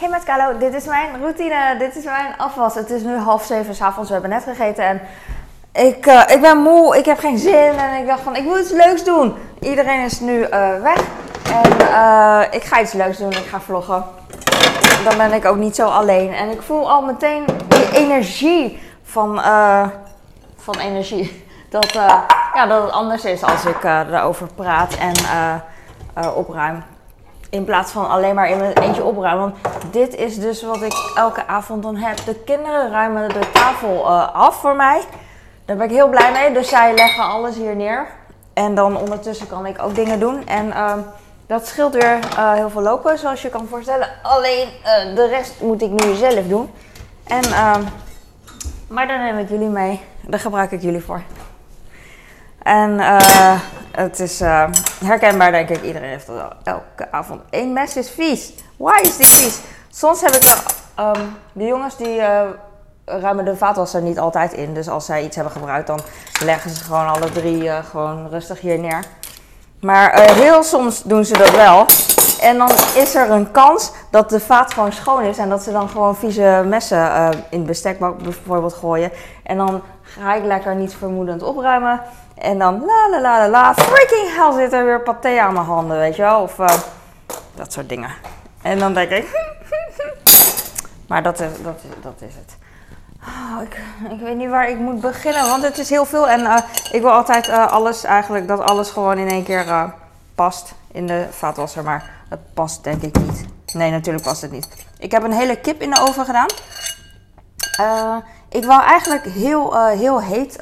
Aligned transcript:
Hey 0.00 0.08
met 0.08 0.24
Carlo, 0.24 0.58
dit 0.58 0.74
is 0.74 0.84
mijn 0.84 1.20
routine, 1.20 1.76
dit 1.78 1.96
is 1.96 2.04
mijn 2.04 2.34
afwas. 2.36 2.74
Het 2.74 2.90
is 2.90 3.02
nu 3.02 3.16
half 3.16 3.44
zeven 3.44 3.74
s'avonds, 3.74 4.08
we 4.08 4.12
hebben 4.12 4.30
net 4.30 4.42
gegeten 4.42 4.84
en 4.84 5.00
ik, 5.86 6.06
uh, 6.06 6.22
ik 6.26 6.40
ben 6.40 6.58
moe, 6.58 6.96
ik 6.96 7.04
heb 7.04 7.18
geen 7.18 7.38
zin 7.38 7.78
en 7.78 8.00
ik 8.00 8.06
dacht 8.06 8.20
van 8.20 8.36
ik 8.36 8.44
moet 8.44 8.58
iets 8.58 8.70
leuks 8.70 9.04
doen. 9.04 9.34
Iedereen 9.58 10.04
is 10.04 10.20
nu 10.20 10.38
uh, 10.38 10.48
weg 10.82 11.04
en 11.52 11.72
uh, 11.80 12.42
ik 12.50 12.62
ga 12.62 12.80
iets 12.80 12.92
leuks 12.92 13.18
doen, 13.18 13.30
ik 13.30 13.46
ga 13.50 13.60
vloggen. 13.60 14.04
Dan 15.04 15.16
ben 15.16 15.32
ik 15.32 15.44
ook 15.44 15.56
niet 15.56 15.74
zo 15.74 15.88
alleen 15.88 16.32
en 16.32 16.50
ik 16.50 16.62
voel 16.62 16.90
al 16.90 17.02
meteen 17.02 17.44
die 17.68 17.90
energie 17.92 18.82
van, 19.02 19.40
van 20.56 20.78
energie. 20.78 21.44
Dat, 21.70 21.92
ja, 22.54 22.66
dat 22.66 22.82
het 22.82 22.92
anders 22.92 23.24
is 23.24 23.42
als 23.42 23.64
ik 23.64 23.84
erover 23.84 24.46
praat 24.54 24.94
en 24.94 25.14
opruim. 26.34 26.82
In 27.50 27.64
plaats 27.64 27.92
van 27.92 28.08
alleen 28.08 28.34
maar 28.34 28.48
in 28.48 28.58
mijn 28.58 28.78
eentje 28.78 29.04
opruimen. 29.04 29.54
Want 29.62 29.92
dit 29.92 30.14
is 30.14 30.38
dus 30.38 30.62
wat 30.62 30.82
ik 30.82 31.12
elke 31.16 31.46
avond 31.46 31.82
dan 31.82 31.96
heb. 31.96 32.24
De 32.24 32.34
kinderen 32.34 32.90
ruimen 32.90 33.28
de 33.28 33.50
tafel 33.52 34.06
uh, 34.06 34.34
af 34.34 34.60
voor 34.60 34.76
mij. 34.76 35.02
Daar 35.64 35.76
ben 35.76 35.86
ik 35.86 35.92
heel 35.92 36.08
blij 36.08 36.32
mee. 36.32 36.52
Dus 36.52 36.68
zij 36.68 36.94
leggen 36.94 37.24
alles 37.24 37.54
hier 37.56 37.76
neer. 37.76 38.06
En 38.52 38.74
dan 38.74 38.96
ondertussen 38.96 39.46
kan 39.46 39.66
ik 39.66 39.82
ook 39.82 39.94
dingen 39.94 40.20
doen. 40.20 40.46
En 40.46 40.66
uh, 40.66 40.92
dat 41.46 41.66
scheelt 41.66 41.92
weer 41.92 42.18
uh, 42.18 42.52
heel 42.52 42.70
veel 42.70 42.82
lopen, 42.82 43.18
zoals 43.18 43.42
je 43.42 43.48
kan 43.48 43.66
voorstellen. 43.66 44.08
Alleen 44.22 44.68
uh, 44.68 45.16
de 45.16 45.26
rest 45.26 45.60
moet 45.60 45.82
ik 45.82 45.90
nu 45.90 46.14
zelf 46.14 46.46
doen. 46.46 46.70
En, 47.24 47.42
ehm, 47.42 47.82
maar 48.88 49.06
daar 49.06 49.18
neem 49.18 49.38
ik 49.38 49.48
jullie 49.48 49.68
mee. 49.68 50.00
Daar 50.20 50.40
gebruik 50.40 50.70
ik 50.70 50.82
jullie 50.82 51.04
voor. 51.04 51.22
En 52.62 52.90
uh, 52.90 53.60
het 53.90 54.20
is 54.20 54.40
uh, 54.40 54.64
herkenbaar, 55.04 55.50
denk 55.50 55.68
ik. 55.68 55.82
Iedereen 55.82 56.08
heeft 56.08 56.26
dat 56.26 56.54
elke 56.64 57.12
avond. 57.12 57.40
Eén 57.50 57.72
mes 57.72 57.96
is 57.96 58.10
vies. 58.10 58.52
Why 58.76 58.98
is 59.02 59.16
die 59.16 59.26
vies? 59.26 59.60
Soms 59.90 60.20
heb 60.20 60.30
ik 60.30 60.56
um, 60.98 61.36
de 61.52 61.64
jongens 61.64 61.96
die 61.96 62.16
uh, 62.16 62.40
ruimen 63.04 63.44
de 63.44 63.56
vaatwasser 63.56 64.02
niet 64.02 64.18
altijd 64.18 64.52
in. 64.52 64.74
Dus 64.74 64.88
als 64.88 65.06
zij 65.06 65.24
iets 65.24 65.34
hebben 65.36 65.52
gebruikt, 65.52 65.86
dan 65.86 66.00
leggen 66.44 66.70
ze 66.70 66.84
gewoon 66.84 67.08
alle 67.08 67.32
drie 67.32 67.70
gewoon 67.90 68.28
rustig 68.28 68.60
hier 68.60 68.78
neer. 68.78 69.04
Maar 69.80 70.20
heel 70.20 70.62
soms 70.62 71.02
doen 71.02 71.24
ze 71.24 71.38
dat 71.38 71.50
wel. 71.50 71.86
En 72.40 72.58
dan 72.58 72.70
is 72.94 73.14
er 73.14 73.30
een 73.30 73.50
kans 73.50 73.92
dat 74.10 74.30
de 74.30 74.40
vaat 74.40 74.72
gewoon 74.72 74.92
schoon 74.92 75.22
is. 75.22 75.38
En 75.38 75.48
dat 75.48 75.62
ze 75.62 75.72
dan 75.72 75.88
gewoon 75.88 76.16
vieze 76.16 76.64
messen 76.66 77.32
in 77.50 77.58
het 77.58 77.66
bestekbak 77.66 78.22
bijvoorbeeld 78.22 78.74
gooien. 78.74 79.12
En 79.42 79.56
dan 79.56 79.82
ga 80.02 80.34
ik 80.34 80.44
lekker 80.44 80.74
niet 80.74 80.94
vermoedend 80.94 81.42
opruimen. 81.42 82.00
En 82.40 82.58
dan 82.58 82.84
la 82.86 83.08
la 83.10 83.20
la 83.20 83.38
la 83.38 83.48
la, 83.48 83.74
freaking 83.74 84.34
hell 84.36 84.52
zit 84.52 84.72
er 84.72 84.84
weer 84.84 85.00
paté 85.00 85.40
aan 85.40 85.52
mijn 85.52 85.64
handen, 85.64 85.98
weet 85.98 86.16
je 86.16 86.22
wel. 86.22 86.42
Of 86.42 86.58
uh, 86.58 86.68
dat 87.54 87.72
soort 87.72 87.88
dingen. 87.88 88.10
En 88.62 88.78
dan 88.78 88.94
denk 88.94 89.10
ik, 89.10 89.26
maar 91.08 91.22
dat 91.22 91.40
is, 91.40 91.48
dat, 91.62 91.76
is, 91.82 92.02
dat 92.02 92.14
is 92.28 92.34
het. 92.34 92.56
Oh, 93.22 93.62
ik, 93.62 93.80
ik, 94.10 94.20
weet 94.20 94.36
niet 94.36 94.48
waar 94.48 94.68
ik 94.68 94.78
moet 94.78 95.00
beginnen, 95.00 95.48
want 95.48 95.62
het 95.62 95.78
is 95.78 95.90
heel 95.90 96.04
veel. 96.04 96.28
En 96.28 96.40
uh, 96.40 96.56
ik 96.92 97.00
wil 97.00 97.10
altijd 97.10 97.48
uh, 97.48 97.72
alles 97.72 98.04
eigenlijk, 98.04 98.48
dat 98.48 98.60
alles 98.60 98.90
gewoon 98.90 99.18
in 99.18 99.28
één 99.28 99.44
keer 99.44 99.92
past 100.34 100.74
in 100.92 101.06
de 101.06 101.26
vaatwasser. 101.30 101.84
Maar 101.84 102.10
het 102.28 102.54
past 102.54 102.84
denk 102.84 103.02
ik 103.02 103.18
niet. 103.18 103.44
Nee, 103.72 103.90
natuurlijk 103.90 104.24
past 104.24 104.42
het 104.42 104.50
niet. 104.50 104.68
Ik 104.98 105.10
heb 105.10 105.22
een 105.22 105.32
hele 105.32 105.56
kip 105.56 105.80
in 105.80 105.90
de 105.90 106.00
oven 106.00 106.24
gedaan. 106.24 106.48
ik 108.48 108.64
wou 108.64 108.82
eigenlijk 108.82 109.24
heel, 109.24 109.88
heel 109.88 110.22
heet 110.22 110.58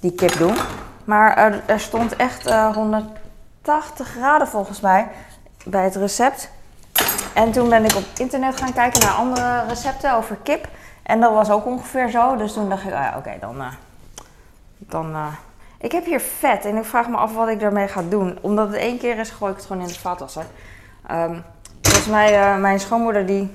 die 0.00 0.12
kip 0.12 0.38
doen. 0.38 0.56
Maar 1.06 1.36
er, 1.36 1.62
er 1.66 1.80
stond 1.80 2.16
echt 2.16 2.48
uh, 2.48 2.74
180 2.74 4.08
graden 4.08 4.48
volgens 4.48 4.80
mij 4.80 5.08
bij 5.64 5.84
het 5.84 5.96
recept. 5.96 6.50
En 7.34 7.52
toen 7.52 7.68
ben 7.68 7.84
ik 7.84 7.94
op 7.94 8.04
internet 8.16 8.56
gaan 8.56 8.72
kijken 8.72 9.00
naar 9.00 9.12
andere 9.12 9.64
recepten 9.68 10.14
over 10.14 10.36
kip. 10.42 10.68
En 11.02 11.20
dat 11.20 11.32
was 11.32 11.50
ook 11.50 11.66
ongeveer 11.66 12.10
zo. 12.10 12.36
Dus 12.36 12.52
toen 12.52 12.68
dacht 12.68 12.82
ik, 12.82 12.92
oh 12.92 12.98
ja, 12.98 13.14
oké, 13.16 13.36
dan. 13.40 13.56
Uh, 13.56 13.66
dan 14.78 15.10
uh, 15.10 15.26
ik 15.78 15.92
heb 15.92 16.04
hier 16.04 16.20
vet 16.20 16.64
en 16.64 16.76
ik 16.76 16.84
vraag 16.84 17.08
me 17.08 17.16
af 17.16 17.34
wat 17.34 17.48
ik 17.48 17.60
daarmee 17.60 17.88
ga 17.88 18.02
doen. 18.08 18.38
Omdat 18.40 18.66
het 18.68 18.76
één 18.76 18.98
keer 18.98 19.18
is, 19.18 19.30
gooi 19.30 19.50
ik 19.50 19.56
het 19.56 19.66
gewoon 19.66 19.82
in 19.82 19.88
de 19.88 19.98
vaatwasser. 19.98 20.46
Um, 21.10 21.44
volgens 21.82 22.06
mij, 22.06 22.58
mijn 22.58 22.80
schoonmoeder 22.80 23.26
die, 23.26 23.54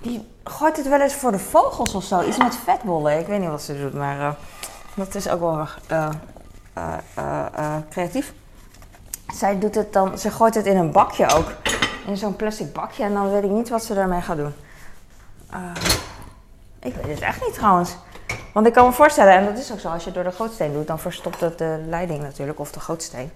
die 0.00 0.28
gooit 0.44 0.76
het 0.76 0.88
wel 0.88 1.00
eens 1.00 1.14
voor 1.14 1.32
de 1.32 1.38
vogels 1.38 1.94
of 1.94 2.04
zo. 2.04 2.22
Iets 2.22 2.36
met 2.36 2.56
vetbollen. 2.56 3.18
Ik 3.18 3.26
weet 3.26 3.40
niet 3.40 3.48
wat 3.48 3.62
ze 3.62 3.80
doet, 3.80 3.94
maar 3.94 4.36
dat 4.94 5.14
is 5.14 5.28
ook 5.28 5.40
wel 5.40 5.66
creatief. 7.90 8.32
Zij 9.34 9.58
doet 9.58 9.74
het 9.74 9.92
dan, 9.92 10.18
ze 10.18 10.30
gooit 10.30 10.54
het 10.54 10.66
in 10.66 10.76
een 10.76 10.92
bakje 10.92 11.28
ook. 11.34 11.52
In 12.06 12.16
zo'n 12.16 12.36
plastic 12.36 12.72
bakje. 12.72 13.04
En 13.04 13.12
dan 13.12 13.30
weet 13.30 13.44
ik 13.44 13.50
niet 13.50 13.68
wat 13.68 13.84
ze 13.84 13.94
daarmee 13.94 14.20
gaat 14.20 14.36
doen. 14.36 14.54
ik 16.80 16.94
weet 16.94 17.14
het 17.14 17.20
echt 17.20 17.40
niet 17.40 17.54
trouwens. 17.54 17.96
Want 18.52 18.66
ik 18.66 18.72
kan 18.72 18.86
me 18.86 18.92
voorstellen, 18.92 19.32
en 19.32 19.44
dat 19.44 19.58
is 19.58 19.72
ook 19.72 19.80
zo, 19.80 19.88
als 19.88 20.04
je 20.04 20.04
het 20.04 20.14
door 20.14 20.24
de 20.24 20.36
gootsteen 20.36 20.72
doet, 20.72 20.86
dan 20.86 20.98
verstopt 20.98 21.40
het 21.40 21.58
de 21.58 21.84
leiding 21.86 22.22
natuurlijk, 22.22 22.58
of 22.58 22.72
de 22.72 22.80
gootsteen. 22.80 23.30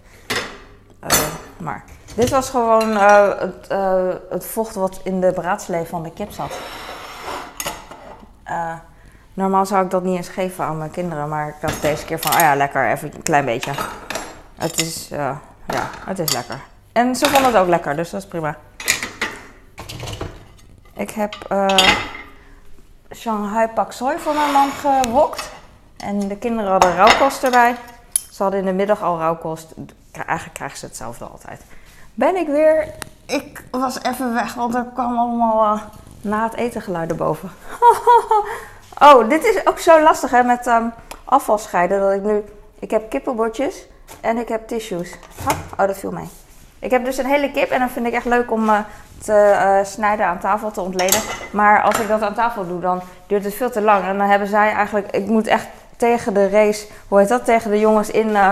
maar 1.57 1.85
dit 2.15 2.31
was 2.31 2.51
gewoon 2.51 2.97
het, 2.97 3.69
het, 4.31 4.47
vocht 4.47 4.75
wat 4.75 5.01
in 5.03 5.21
de 5.21 5.33
braadslee 5.33 5.85
van 5.85 6.03
de 6.03 6.13
kip 6.13 6.31
zat. 6.31 6.59
Normaal 9.39 9.67
zou 9.67 9.85
ik 9.85 9.91
dat 9.91 10.03
niet 10.03 10.17
eens 10.17 10.29
geven 10.29 10.65
aan 10.65 10.79
mijn 10.79 10.91
kinderen, 10.91 11.29
maar 11.29 11.49
ik 11.49 11.55
dacht 11.61 11.83
deze 11.83 12.05
keer 12.05 12.19
van, 12.19 12.33
oh 12.33 12.39
ja, 12.39 12.55
lekker, 12.55 12.91
even 12.91 13.15
een 13.15 13.23
klein 13.23 13.45
beetje. 13.45 13.71
Het 14.55 14.81
is, 14.81 15.13
uh, 15.13 15.37
ja, 15.67 15.91
het 16.05 16.19
is 16.19 16.33
lekker. 16.33 16.61
En 16.93 17.17
ze 17.17 17.27
vonden 17.27 17.53
het 17.53 17.61
ook 17.61 17.69
lekker, 17.69 17.97
dus 17.97 18.11
dat 18.11 18.21
is 18.21 18.29
prima. 18.29 18.57
Ik 20.95 21.11
heb 21.11 21.35
uh, 21.53 21.67
Shanghai 23.15 23.69
Pak 23.69 23.93
Soy 23.93 24.19
voor 24.19 24.35
mijn 24.35 24.53
man 24.53 24.71
gewokt. 24.71 25.51
En 25.97 26.29
de 26.29 26.37
kinderen 26.37 26.71
hadden 26.71 26.95
rauwkost 26.95 27.43
erbij. 27.45 27.77
Ze 28.31 28.43
hadden 28.43 28.61
in 28.61 28.67
de 28.67 28.73
middag 28.73 29.03
al 29.03 29.19
rauwkost. 29.19 29.75
Eigenlijk 30.13 30.55
krijgen 30.55 30.79
ze 30.79 30.87
hetzelfde 30.87 31.25
altijd. 31.25 31.61
Ben 32.15 32.37
ik 32.37 32.47
weer. 32.47 32.95
Ik 33.27 33.65
was 33.71 34.03
even 34.03 34.35
weg, 34.35 34.55
want 34.55 34.75
er 34.75 34.87
kwam 34.95 35.19
allemaal 35.19 35.75
uh, 35.75 35.83
na 36.21 36.43
het 36.43 36.55
eten 36.55 36.83
geluiden 36.83 37.17
boven. 37.17 37.51
Oh, 38.99 39.29
dit 39.29 39.45
is 39.45 39.67
ook 39.67 39.79
zo 39.79 40.01
lastig 40.01 40.31
hè, 40.31 40.43
met 40.43 40.67
um, 40.67 40.93
afval 41.25 41.59
scheiden. 41.59 42.01
Dat 42.01 42.13
ik 42.13 42.23
nu. 42.23 42.45
Ik 42.79 42.91
heb 42.91 43.11
kippenbordjes 43.11 43.87
en 44.21 44.39
ik 44.39 44.49
heb 44.49 44.69
tissues. 44.69 45.15
Oh, 45.79 45.87
dat 45.87 45.99
viel 45.99 46.11
mee. 46.11 46.29
Ik 46.79 46.91
heb 46.91 47.05
dus 47.05 47.19
een 47.19 47.27
hele 47.27 47.51
kip 47.51 47.71
en 47.71 47.79
dan 47.79 47.91
vind 47.91 48.07
ik 48.07 48.13
echt 48.13 48.25
leuk 48.25 48.51
om 48.51 48.69
uh, 48.69 48.79
te 49.25 49.33
uh, 49.33 49.85
snijden 49.85 50.27
aan 50.27 50.39
tafel, 50.39 50.71
te 50.71 50.81
ontleden. 50.81 51.21
Maar 51.51 51.83
als 51.83 51.99
ik 51.99 52.09
dat 52.09 52.23
aan 52.23 52.35
tafel 52.35 52.67
doe, 52.67 52.81
dan 52.81 53.01
duurt 53.27 53.45
het 53.45 53.55
veel 53.55 53.71
te 53.71 53.81
lang. 53.81 54.05
En 54.05 54.19
dan 54.19 54.29
hebben 54.29 54.49
zij 54.49 54.73
eigenlijk. 54.73 55.11
Ik 55.11 55.27
moet 55.27 55.47
echt 55.47 55.67
tegen 55.97 56.35
de 56.35 56.49
race. 56.49 56.87
Hoe 57.09 57.19
heet 57.19 57.29
dat? 57.29 57.45
Tegen 57.45 57.71
de 57.71 57.79
jongens 57.79 58.11
in. 58.11 58.29
Uh, 58.29 58.51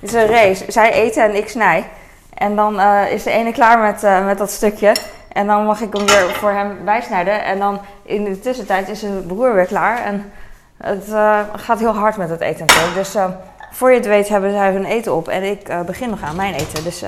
is 0.00 0.12
een 0.12 0.26
race. 0.26 0.64
Zij 0.68 0.92
eten 0.92 1.22
en 1.22 1.34
ik 1.34 1.48
snij. 1.48 1.88
En 2.34 2.56
dan 2.56 2.80
is 3.10 3.22
de 3.22 3.30
ene 3.30 3.52
klaar 3.52 3.78
met, 3.78 4.24
met 4.24 4.38
dat 4.38 4.50
stukje. 4.50 4.92
En 5.32 5.46
dan 5.46 5.64
mag 5.64 5.80
ik 5.80 5.92
hem 5.92 6.06
weer 6.06 6.34
voor 6.34 6.50
hem 6.50 6.84
bijsnijden. 6.84 7.44
En 7.44 7.58
dan 7.58 7.80
in 8.02 8.24
de 8.24 8.40
tussentijd 8.40 8.88
is 8.88 9.00
zijn 9.00 9.26
broer 9.26 9.54
weer 9.54 9.66
klaar. 9.66 10.04
En 10.04 10.32
het 10.76 11.08
uh, 11.08 11.40
gaat 11.56 11.78
heel 11.78 11.94
hard 11.94 12.16
met 12.16 12.28
het 12.30 12.40
eten. 12.40 12.66
Dus 12.94 13.16
uh, 13.16 13.24
voor 13.70 13.90
je 13.90 13.96
het 13.96 14.06
weet 14.06 14.28
hebben 14.28 14.50
zij 14.50 14.72
hun 14.72 14.84
eten 14.84 15.14
op. 15.14 15.28
En 15.28 15.42
ik 15.42 15.68
uh, 15.68 15.80
begin 15.80 16.10
nog 16.10 16.22
aan 16.22 16.36
mijn 16.36 16.54
eten. 16.54 16.84
Dus, 16.84 17.02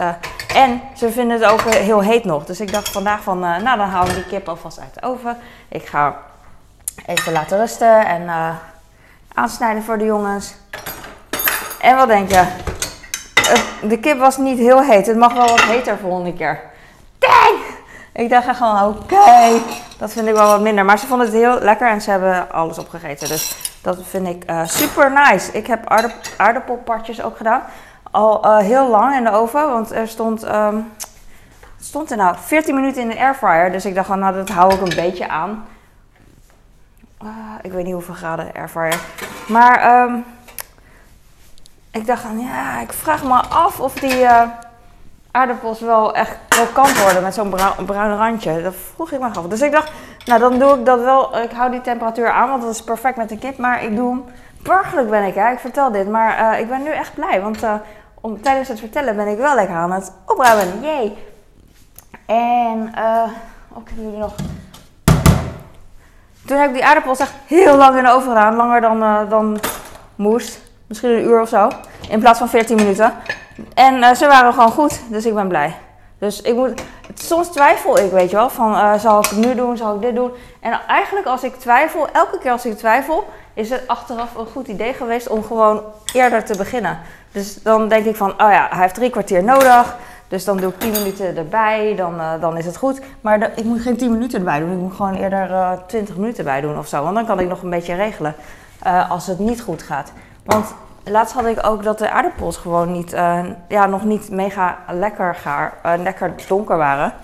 en 0.54 0.80
ze 0.96 1.10
vinden 1.10 1.40
het 1.40 1.50
ook 1.50 1.60
heel 1.60 2.02
heet 2.02 2.24
nog. 2.24 2.44
Dus 2.44 2.60
ik 2.60 2.72
dacht 2.72 2.88
vandaag 2.88 3.22
van, 3.22 3.38
nou 3.38 3.76
dan 3.76 3.88
haal 3.88 4.06
ik 4.06 4.14
die 4.14 4.26
kip 4.26 4.48
alvast 4.48 4.80
uit 4.80 4.94
de 4.94 5.02
oven. 5.02 5.36
Ik 5.68 5.86
ga 5.86 6.16
even 7.06 7.32
laten 7.32 7.58
rusten 7.58 8.06
en 8.06 8.30
aansnijden 9.34 9.82
voor 9.82 9.98
de 9.98 10.04
jongens. 10.04 10.54
En 11.80 11.96
wat 11.96 12.08
denk 12.08 12.30
je? 12.30 12.44
de 13.88 13.98
kip 13.98 14.18
was 14.18 14.36
niet 14.36 14.58
heel 14.58 14.82
heet. 14.82 15.06
Het 15.06 15.16
mag 15.16 15.32
wel 15.32 15.48
wat 15.48 15.62
heter 15.62 15.98
volgende 15.98 16.32
keer. 16.32 16.60
Ik 18.14 18.30
dacht 18.30 18.56
gewoon, 18.56 18.88
oké, 18.88 19.60
dat 19.98 20.12
vind 20.12 20.28
ik 20.28 20.34
wel 20.34 20.46
wat 20.46 20.60
minder. 20.60 20.84
Maar 20.84 20.98
ze 20.98 21.06
vonden 21.06 21.26
het 21.26 21.36
heel 21.36 21.58
lekker 21.60 21.88
en 21.88 22.00
ze 22.00 22.10
hebben 22.10 22.50
alles 22.50 22.78
opgegeten. 22.78 23.28
Dus 23.28 23.56
dat 23.82 23.98
vind 24.02 24.28
ik 24.28 24.50
uh, 24.50 24.66
super 24.66 25.12
nice. 25.12 25.52
Ik 25.52 25.66
heb 25.66 25.86
aardapp 25.86 26.14
aardappelpartjes 26.36 27.22
ook 27.22 27.36
gedaan. 27.36 27.62
Al 28.10 28.46
uh, 28.46 28.58
heel 28.58 28.88
lang 28.88 29.16
in 29.16 29.24
de 29.24 29.30
oven, 29.30 29.70
want 29.70 29.90
er 29.90 30.08
stond, 30.08 30.44
um, 30.44 30.92
stond 31.80 32.10
er 32.10 32.16
nou 32.16 32.36
14 32.40 32.74
minuten 32.74 33.02
in 33.02 33.08
de 33.08 33.18
airfryer. 33.18 33.72
Dus 33.72 33.84
ik 33.84 33.94
dacht 33.94 34.08
nou 34.08 34.34
dat 34.34 34.48
hou 34.48 34.74
ik 34.74 34.80
een 34.80 34.94
beetje 34.94 35.28
aan. 35.28 35.66
Uh, 37.22 37.28
ik 37.62 37.72
weet 37.72 37.84
niet 37.84 37.94
hoeveel 37.94 38.14
graden 38.14 38.46
de 38.46 38.58
airfryer. 38.58 39.00
Maar 39.48 40.02
um, 40.02 40.24
ik 41.90 42.06
dacht 42.06 42.24
ja, 42.38 42.80
ik 42.80 42.92
vraag 42.92 43.24
me 43.24 43.42
af 43.48 43.80
of 43.80 43.94
die 43.94 44.26
aardappels 45.32 45.80
wel 45.80 46.14
echt 46.14 46.36
krokant 46.48 47.02
worden 47.02 47.22
met 47.22 47.34
zo'n 47.34 47.50
bruin, 47.86 48.16
randje. 48.16 48.62
Dat 48.62 48.74
vroeg 48.94 49.10
ik 49.12 49.20
me 49.20 49.28
af. 49.34 49.46
Dus 49.46 49.60
ik 49.60 49.72
dacht, 49.72 49.92
nou 50.24 50.40
dan 50.40 50.58
doe 50.58 50.78
ik 50.78 50.84
dat 50.84 51.00
wel. 51.00 51.38
Ik 51.38 51.50
hou 51.50 51.70
die 51.70 51.80
temperatuur 51.80 52.30
aan, 52.30 52.48
want 52.48 52.62
dat 52.62 52.70
is 52.70 52.82
perfect 52.82 53.16
met 53.16 53.28
de 53.28 53.38
kip. 53.38 53.58
Maar 53.58 53.84
ik 53.84 53.96
doe 53.96 54.10
hem. 54.10 54.24
Burgerlijk 54.62 55.10
ben 55.10 55.24
ik, 55.24 55.34
ja. 55.34 55.50
Ik 55.50 55.58
vertel 55.58 55.92
dit. 55.92 56.08
Maar 56.08 56.54
uh, 56.54 56.60
ik 56.60 56.68
ben 56.68 56.82
nu 56.82 56.90
echt 56.90 57.14
blij. 57.14 57.40
Want 57.40 57.62
uh, 57.62 57.74
om, 58.20 58.42
tijdens 58.42 58.68
het 58.68 58.78
vertellen 58.78 59.16
ben 59.16 59.28
ik 59.28 59.38
wel 59.38 59.54
lekker 59.54 59.76
aan 59.76 59.92
het 59.92 60.12
opruimen. 60.26 60.80
Jee. 60.80 61.16
En 62.26 62.92
uh, 62.98 63.28
ook 63.74 63.88
jullie 63.94 64.18
nog 64.18 64.34
Toen 66.46 66.56
heb 66.56 66.68
ik 66.68 66.74
die 66.74 66.84
aardappels 66.84 67.18
echt 67.18 67.32
heel 67.46 67.76
lang 67.76 67.96
in 67.96 68.04
de 68.04 68.10
oven 68.10 68.28
gedaan. 68.28 68.56
Langer 68.56 68.80
dan, 68.80 69.02
eh, 69.02 69.30
dan 69.30 69.58
moest. 70.14 70.60
Misschien 70.86 71.10
een 71.10 71.24
uur 71.24 71.40
of 71.40 71.48
zo. 71.48 71.68
In 72.08 72.20
plaats 72.20 72.38
van 72.38 72.48
14 72.48 72.76
minuten. 72.76 73.12
En 73.74 74.02
eh, 74.02 74.14
ze 74.14 74.26
waren 74.26 74.52
gewoon 74.52 74.70
goed. 74.72 75.00
Dus 75.08 75.26
ik 75.26 75.34
ben 75.34 75.48
blij. 75.48 75.74
Dus 76.18 76.42
ik 76.42 76.54
moet, 76.54 76.82
soms 77.14 77.48
twijfel 77.48 77.98
ik, 77.98 78.10
weet 78.10 78.30
je 78.30 78.36
wel, 78.36 78.50
van 78.50 78.72
uh, 78.72 78.94
zal 78.94 79.18
ik 79.18 79.26
het 79.26 79.38
nu 79.38 79.54
doen, 79.54 79.76
zal 79.76 79.94
ik 79.94 80.00
dit 80.00 80.14
doen? 80.14 80.30
En 80.60 80.80
eigenlijk 80.86 81.26
als 81.26 81.42
ik 81.42 81.56
twijfel, 81.56 82.08
elke 82.12 82.38
keer 82.38 82.50
als 82.50 82.66
ik 82.66 82.76
twijfel, 82.76 83.24
is 83.54 83.70
het 83.70 83.82
achteraf 83.86 84.34
een 84.34 84.46
goed 84.46 84.68
idee 84.68 84.92
geweest 84.92 85.28
om 85.28 85.44
gewoon 85.44 85.82
eerder 86.12 86.44
te 86.44 86.56
beginnen. 86.56 86.98
Dus 87.32 87.62
dan 87.62 87.88
denk 87.88 88.04
ik 88.04 88.16
van, 88.16 88.30
oh 88.30 88.50
ja, 88.50 88.68
hij 88.70 88.80
heeft 88.80 88.94
drie 88.94 89.10
kwartier 89.10 89.44
nodig, 89.44 89.96
dus 90.28 90.44
dan 90.44 90.56
doe 90.56 90.72
ik 90.72 90.78
10 90.78 90.90
minuten 90.90 91.36
erbij, 91.36 91.94
dan, 91.96 92.14
uh, 92.14 92.32
dan 92.40 92.56
is 92.56 92.66
het 92.66 92.76
goed. 92.76 93.00
Maar 93.20 93.52
ik 93.56 93.64
moet 93.64 93.80
geen 93.80 93.96
10 93.96 94.12
minuten 94.12 94.38
erbij 94.38 94.60
doen, 94.60 94.72
ik 94.72 94.78
moet 94.78 94.94
gewoon 94.94 95.14
eerder 95.14 95.78
20 95.86 96.16
minuten 96.16 96.38
erbij 96.38 96.60
doen 96.60 96.78
of 96.78 96.86
zo. 96.86 97.02
Want 97.02 97.14
dan 97.14 97.26
kan 97.26 97.40
ik 97.40 97.48
nog 97.48 97.62
een 97.62 97.70
beetje 97.70 97.94
regelen 97.94 98.34
als 99.08 99.26
het 99.26 99.38
niet 99.38 99.60
goed 99.60 99.82
gaat. 99.82 100.12
Want 100.44 100.74
Laatst 101.04 101.34
had 101.34 101.44
ik 101.44 101.66
ook 101.66 101.82
dat 101.82 101.98
de 101.98 102.10
aardappels 102.10 102.56
gewoon 102.56 102.92
niet, 102.92 103.12
uh, 103.12 103.40
ja, 103.68 103.86
nog 103.86 104.04
niet 104.04 104.30
mega 104.30 104.78
lekker, 104.88 105.34
gaar, 105.34 105.72
uh, 105.86 105.92
lekker 106.02 106.34
donker 106.48 106.76
waren. 106.76 107.14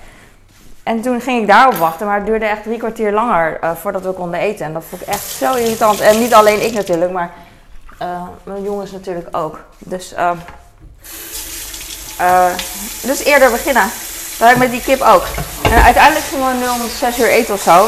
En 0.82 1.00
toen 1.00 1.20
ging 1.20 1.40
ik 1.40 1.46
daarop 1.46 1.74
wachten, 1.74 2.06
maar 2.06 2.16
het 2.16 2.26
duurde 2.26 2.44
echt 2.44 2.62
drie 2.62 2.78
kwartier 2.78 3.12
langer 3.12 3.58
uh, 3.64 3.70
voordat 3.74 4.02
we 4.02 4.12
konden 4.12 4.40
eten. 4.40 4.66
En 4.66 4.72
dat 4.72 4.84
vond 4.88 5.02
ik 5.02 5.08
echt 5.08 5.24
zo 5.24 5.54
irritant. 5.54 6.00
En 6.00 6.18
niet 6.18 6.34
alleen 6.34 6.64
ik 6.64 6.72
natuurlijk, 6.72 7.12
maar 7.12 7.30
mijn 8.42 8.62
jongens 8.62 8.90
natuurlijk 8.90 9.36
ook. 9.36 9.60
Dus, 9.78 10.14
dus 13.02 13.24
eerder 13.24 13.50
beginnen. 13.50 13.90
Dat 14.38 14.50
ik 14.50 14.56
met 14.56 14.70
die 14.70 14.82
kip 14.82 15.00
ook. 15.00 15.24
En 15.62 15.82
uiteindelijk 15.82 16.24
gingen 16.24 16.48
we 16.48 16.54
nu 16.54 16.68
om 16.68 16.88
zes 16.88 17.18
uur 17.18 17.28
eten 17.28 17.54
of 17.54 17.60
zo. 17.60 17.86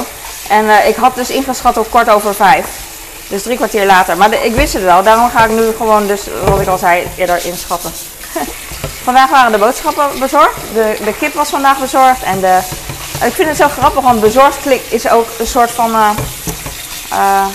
En 0.49 0.87
ik 0.87 0.97
had 0.97 1.15
dus 1.15 1.31
ingeschat 1.31 1.77
op 1.77 1.89
kwart 1.89 2.11
over 2.11 2.35
vijf. 2.35 2.90
Dus 3.31 3.43
drie 3.43 3.57
kwartier 3.57 3.87
later. 3.87 4.17
Maar 4.17 4.45
ik 4.45 4.55
wist 4.55 4.73
het 4.73 4.83
wel. 4.83 5.03
Daarom 5.03 5.31
ga 5.31 5.45
ik 5.45 5.51
nu 5.51 5.73
gewoon, 5.77 6.07
dus 6.07 6.23
wat 6.45 6.61
ik 6.61 6.67
al 6.67 6.79
zei, 6.79 7.09
eerder 7.17 7.45
inschatten. 7.45 7.93
vandaag 9.09 9.31
waren 9.31 9.53
de 9.53 9.59
boodschappen 9.59 10.19
bezorgd. 10.19 10.57
De, 10.75 10.97
de 11.05 11.15
kip 11.15 11.35
was 11.35 11.49
vandaag 11.49 11.79
bezorgd. 11.79 12.23
En 12.23 12.41
de, 12.41 12.59
ik 13.25 13.33
vind 13.33 13.49
het 13.49 13.57
zo 13.57 13.69
grappig, 13.69 14.03
want 14.03 14.21
bezorgd 14.21 14.59
is 14.89 15.09
ook 15.09 15.27
een 15.39 15.47
soort 15.47 15.71
van 15.71 15.91
uh, 15.91 16.11
uh, 17.13 17.47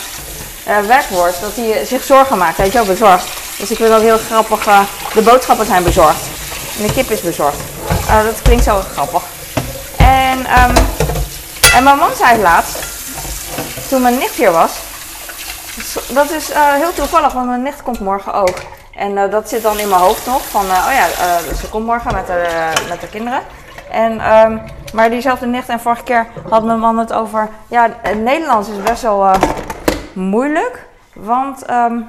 uh, 0.67 0.79
werkwoord. 0.87 1.41
Dat 1.41 1.55
hij 1.55 1.85
zich 1.85 2.03
zorgen 2.03 2.37
maakt. 2.37 2.57
Weet 2.57 2.71
je 2.71 2.77
wel, 2.77 2.85
bezorgd. 2.85 3.27
Dus 3.57 3.71
ik 3.71 3.77
vind 3.77 3.89
dat 3.89 4.01
heel 4.01 4.17
grappig. 4.17 4.63
de 5.13 5.21
boodschappen 5.21 5.65
zijn 5.65 5.83
bezorgd. 5.83 6.21
En 6.77 6.87
de 6.87 6.93
kip 6.93 7.09
is 7.09 7.21
bezorgd. 7.21 7.57
dat 8.07 8.41
klinkt 8.41 8.63
zo 8.63 8.83
grappig. 8.93 9.21
En, 9.97 10.39
um, 10.39 10.73
en 11.75 11.83
mijn 11.83 11.97
man 11.97 12.15
zei 12.17 12.31
het 12.31 12.41
laatst, 12.41 12.77
toen 13.89 14.01
mijn 14.01 14.17
nicht 14.17 14.35
hier 14.35 14.51
was, 14.51 14.71
dat 16.13 16.29
is 16.31 16.51
uh, 16.51 16.73
heel 16.73 16.93
toevallig, 16.93 17.33
want 17.33 17.47
mijn 17.47 17.61
nicht 17.61 17.83
komt 17.83 17.99
morgen 17.99 18.33
ook. 18.33 18.57
En 18.95 19.11
uh, 19.11 19.31
dat 19.31 19.49
zit 19.49 19.61
dan 19.61 19.79
in 19.79 19.89
mijn 19.89 20.01
hoofd 20.01 20.25
nog. 20.25 20.41
Van, 20.45 20.65
uh, 20.65 20.87
oh 20.87 20.93
ja, 20.93 21.39
ze 21.55 21.69
komt 21.69 21.85
morgen 21.85 22.13
met 22.13 22.27
de, 22.27 22.71
met 22.89 23.01
de 23.01 23.09
kinderen. 23.09 23.41
En, 23.89 24.35
um, 24.37 24.61
maar 24.93 25.09
diezelfde 25.09 25.45
nicht 25.45 25.69
en 25.69 25.79
vorige 25.79 26.03
keer 26.03 26.27
had 26.49 26.63
mijn 26.63 26.79
man 26.79 26.97
het 26.97 27.13
over... 27.13 27.49
Ja, 27.67 27.89
het 28.01 28.19
Nederlands 28.19 28.69
is 28.69 28.83
best 28.83 29.01
wel 29.01 29.31
moeilijk. 30.13 30.85
Want 31.13 31.69
um, 31.69 32.07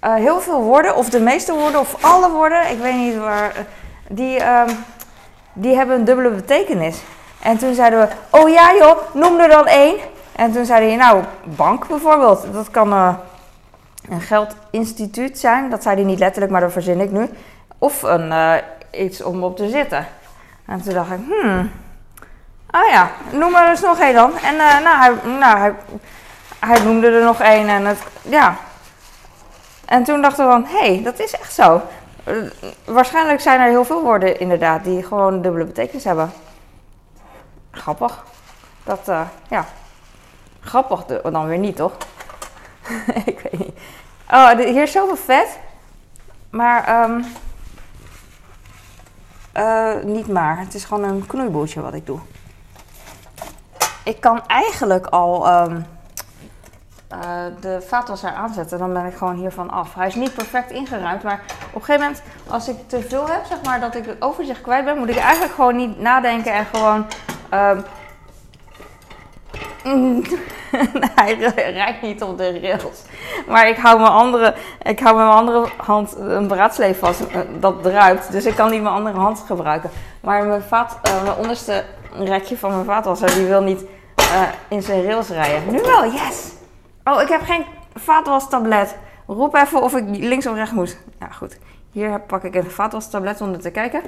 heel 0.00 0.40
veel 0.40 0.62
woorden, 0.62 0.96
of 0.96 1.08
de 1.08 1.20
meeste 1.20 1.52
woorden, 1.52 1.80
of 1.80 2.04
alle 2.04 2.30
woorden... 2.30 2.70
Ik 2.70 2.78
weet 2.78 2.94
niet 2.94 3.18
waar... 3.18 3.52
Die, 4.08 4.46
um, 4.46 4.84
die 5.52 5.76
hebben 5.76 5.96
een 5.96 6.04
dubbele 6.04 6.30
betekenis. 6.30 6.96
En 7.42 7.58
toen 7.58 7.74
zeiden 7.74 8.00
we... 8.00 8.08
Oh 8.30 8.48
ja 8.48 8.74
joh, 8.74 8.98
noem 9.12 9.38
er 9.40 9.48
dan 9.48 9.66
één. 9.66 9.96
En 10.40 10.52
toen 10.52 10.64
zei 10.64 10.86
hij, 10.86 10.96
nou, 10.96 11.24
bank 11.44 11.88
bijvoorbeeld. 11.88 12.46
Dat 12.52 12.70
kan 12.70 12.92
uh, 12.92 13.14
een 14.08 14.20
geldinstituut 14.20 15.38
zijn. 15.38 15.70
Dat 15.70 15.82
zei 15.82 15.94
hij 15.94 16.04
niet 16.04 16.18
letterlijk, 16.18 16.52
maar 16.52 16.60
dat 16.60 16.72
verzin 16.72 17.00
ik 17.00 17.10
nu. 17.10 17.28
Of 17.78 18.02
een, 18.02 18.26
uh, 18.26 18.54
iets 18.90 19.22
om 19.22 19.44
op 19.44 19.56
te 19.56 19.68
zitten. 19.68 20.06
En 20.66 20.82
toen 20.82 20.94
dacht 20.94 21.10
ik, 21.10 21.18
hmm. 21.28 21.70
Oh 22.70 22.88
ja, 22.90 23.10
noem 23.32 23.50
maar 23.50 23.68
eens 23.70 23.80
nog 23.80 23.98
één 23.98 24.14
dan. 24.14 24.38
En 24.38 24.54
uh, 24.54 24.80
nou, 24.80 24.96
hij, 24.96 25.12
nou 25.38 25.58
hij, 25.58 25.74
hij, 26.58 26.82
noemde 26.84 27.10
er 27.10 27.24
nog 27.24 27.40
één. 27.40 27.68
En 27.68 27.96
ja. 28.22 28.56
En 29.84 30.04
toen 30.04 30.22
dachten 30.22 30.44
we 30.44 30.50
van, 30.50 30.64
hé, 30.64 30.94
hey, 30.94 31.02
dat 31.02 31.18
is 31.18 31.32
echt 31.32 31.54
zo. 31.54 31.82
waarschijnlijk 32.84 33.40
zijn 33.40 33.60
er 33.60 33.68
heel 33.68 33.84
veel 33.84 34.02
woorden 34.02 34.40
inderdaad 34.40 34.84
die 34.84 35.02
gewoon 35.02 35.42
dubbele 35.42 35.64
betekenis 35.64 36.04
hebben. 36.04 36.32
Grappig. 37.70 38.24
Dat, 38.84 39.10
ja. 39.48 39.66
Grappig 40.60 41.04
dan 41.04 41.46
weer 41.46 41.58
niet, 41.58 41.76
toch? 41.76 41.92
ik 43.24 43.40
weet 43.40 43.58
niet. 43.58 43.78
Oh, 44.30 44.50
hier 44.50 44.82
is 44.82 44.92
zoveel 44.92 45.16
vet. 45.16 45.58
Maar, 46.50 47.04
um, 47.04 47.24
niet 50.04 50.28
maar. 50.28 50.58
Het 50.58 50.74
is 50.74 50.84
gewoon 50.84 51.04
een 51.04 51.26
knoeiboeltje 51.26 51.80
wat 51.80 51.94
ik 51.94 52.06
doe. 52.06 52.18
Ik 54.04 54.20
kan 54.20 54.46
eigenlijk 54.46 55.06
al 55.06 55.62
um, 55.62 55.86
uh, 57.12 57.44
de 57.60 57.82
vaatwasser 57.86 58.32
aanzetten. 58.32 58.78
Dan 58.78 58.92
ben 58.92 59.06
ik 59.06 59.16
gewoon 59.16 59.34
hiervan 59.34 59.70
af. 59.70 59.94
Hij 59.94 60.06
is 60.06 60.14
niet 60.14 60.34
perfect 60.34 60.70
ingeruimd. 60.70 61.22
Maar 61.22 61.42
op 61.66 61.74
een 61.74 61.84
gegeven 61.84 62.00
moment, 62.00 62.22
als 62.48 62.68
ik 62.68 62.76
te 62.86 63.02
veel 63.02 63.28
heb, 63.28 63.44
zeg 63.44 63.62
maar, 63.62 63.80
dat 63.80 63.94
ik 63.94 64.06
het 64.06 64.22
overzicht 64.22 64.60
kwijt 64.60 64.84
ben, 64.84 64.98
moet 64.98 65.08
ik 65.08 65.16
eigenlijk 65.16 65.54
gewoon 65.54 65.76
niet 65.76 65.98
nadenken 66.00 66.52
en 66.52 66.66
gewoon... 66.66 67.06
Um, 67.54 67.84
hij 71.14 71.34
rijdt 71.72 72.02
niet 72.02 72.22
op 72.22 72.38
de 72.38 72.60
rails. 72.60 73.02
Maar 73.48 73.68
ik 73.68 73.76
hou 73.76 74.00
mijn 74.00 74.12
andere, 74.12 74.54
ik 74.82 75.00
hou 75.00 75.16
met 75.16 75.24
mijn 75.24 75.36
andere 75.36 75.68
hand 75.76 76.16
een 76.18 76.46
braadsleef 76.46 76.98
vast. 76.98 77.20
Eh, 77.20 77.40
dat 77.58 77.82
druipt. 77.82 78.32
Dus 78.32 78.46
ik 78.46 78.54
kan 78.54 78.70
niet 78.70 78.82
mijn 78.82 78.94
andere 78.94 79.18
hand 79.18 79.42
gebruiken. 79.46 79.90
Maar 80.20 80.44
mijn, 80.44 80.62
vaat, 80.62 80.98
uh, 81.06 81.22
mijn 81.22 81.36
onderste 81.36 81.84
rekje 82.12 82.56
van 82.56 82.70
mijn 82.70 82.84
vaatwasser 82.84 83.34
die 83.34 83.46
wil 83.46 83.62
niet 83.62 83.84
uh, 84.20 84.42
in 84.68 84.82
zijn 84.82 85.04
rails 85.04 85.28
rijden. 85.28 85.72
Nu 85.72 85.80
wel, 85.80 86.04
yes! 86.04 86.52
Oh, 87.04 87.22
ik 87.22 87.28
heb 87.28 87.42
geen 87.42 87.64
vaatwastablet. 87.94 88.96
Roep 89.26 89.54
even 89.54 89.82
of 89.82 89.94
ik 89.94 90.04
links 90.08 90.46
of 90.46 90.54
rechts 90.54 90.72
moet. 90.72 90.98
Ja, 91.20 91.26
goed. 91.26 91.58
Hier 91.92 92.20
pak 92.20 92.44
ik 92.44 92.54
een 92.54 92.70
vaatwastablet 92.70 93.40
om 93.40 93.60
te 93.60 93.70
kijken. 93.70 94.02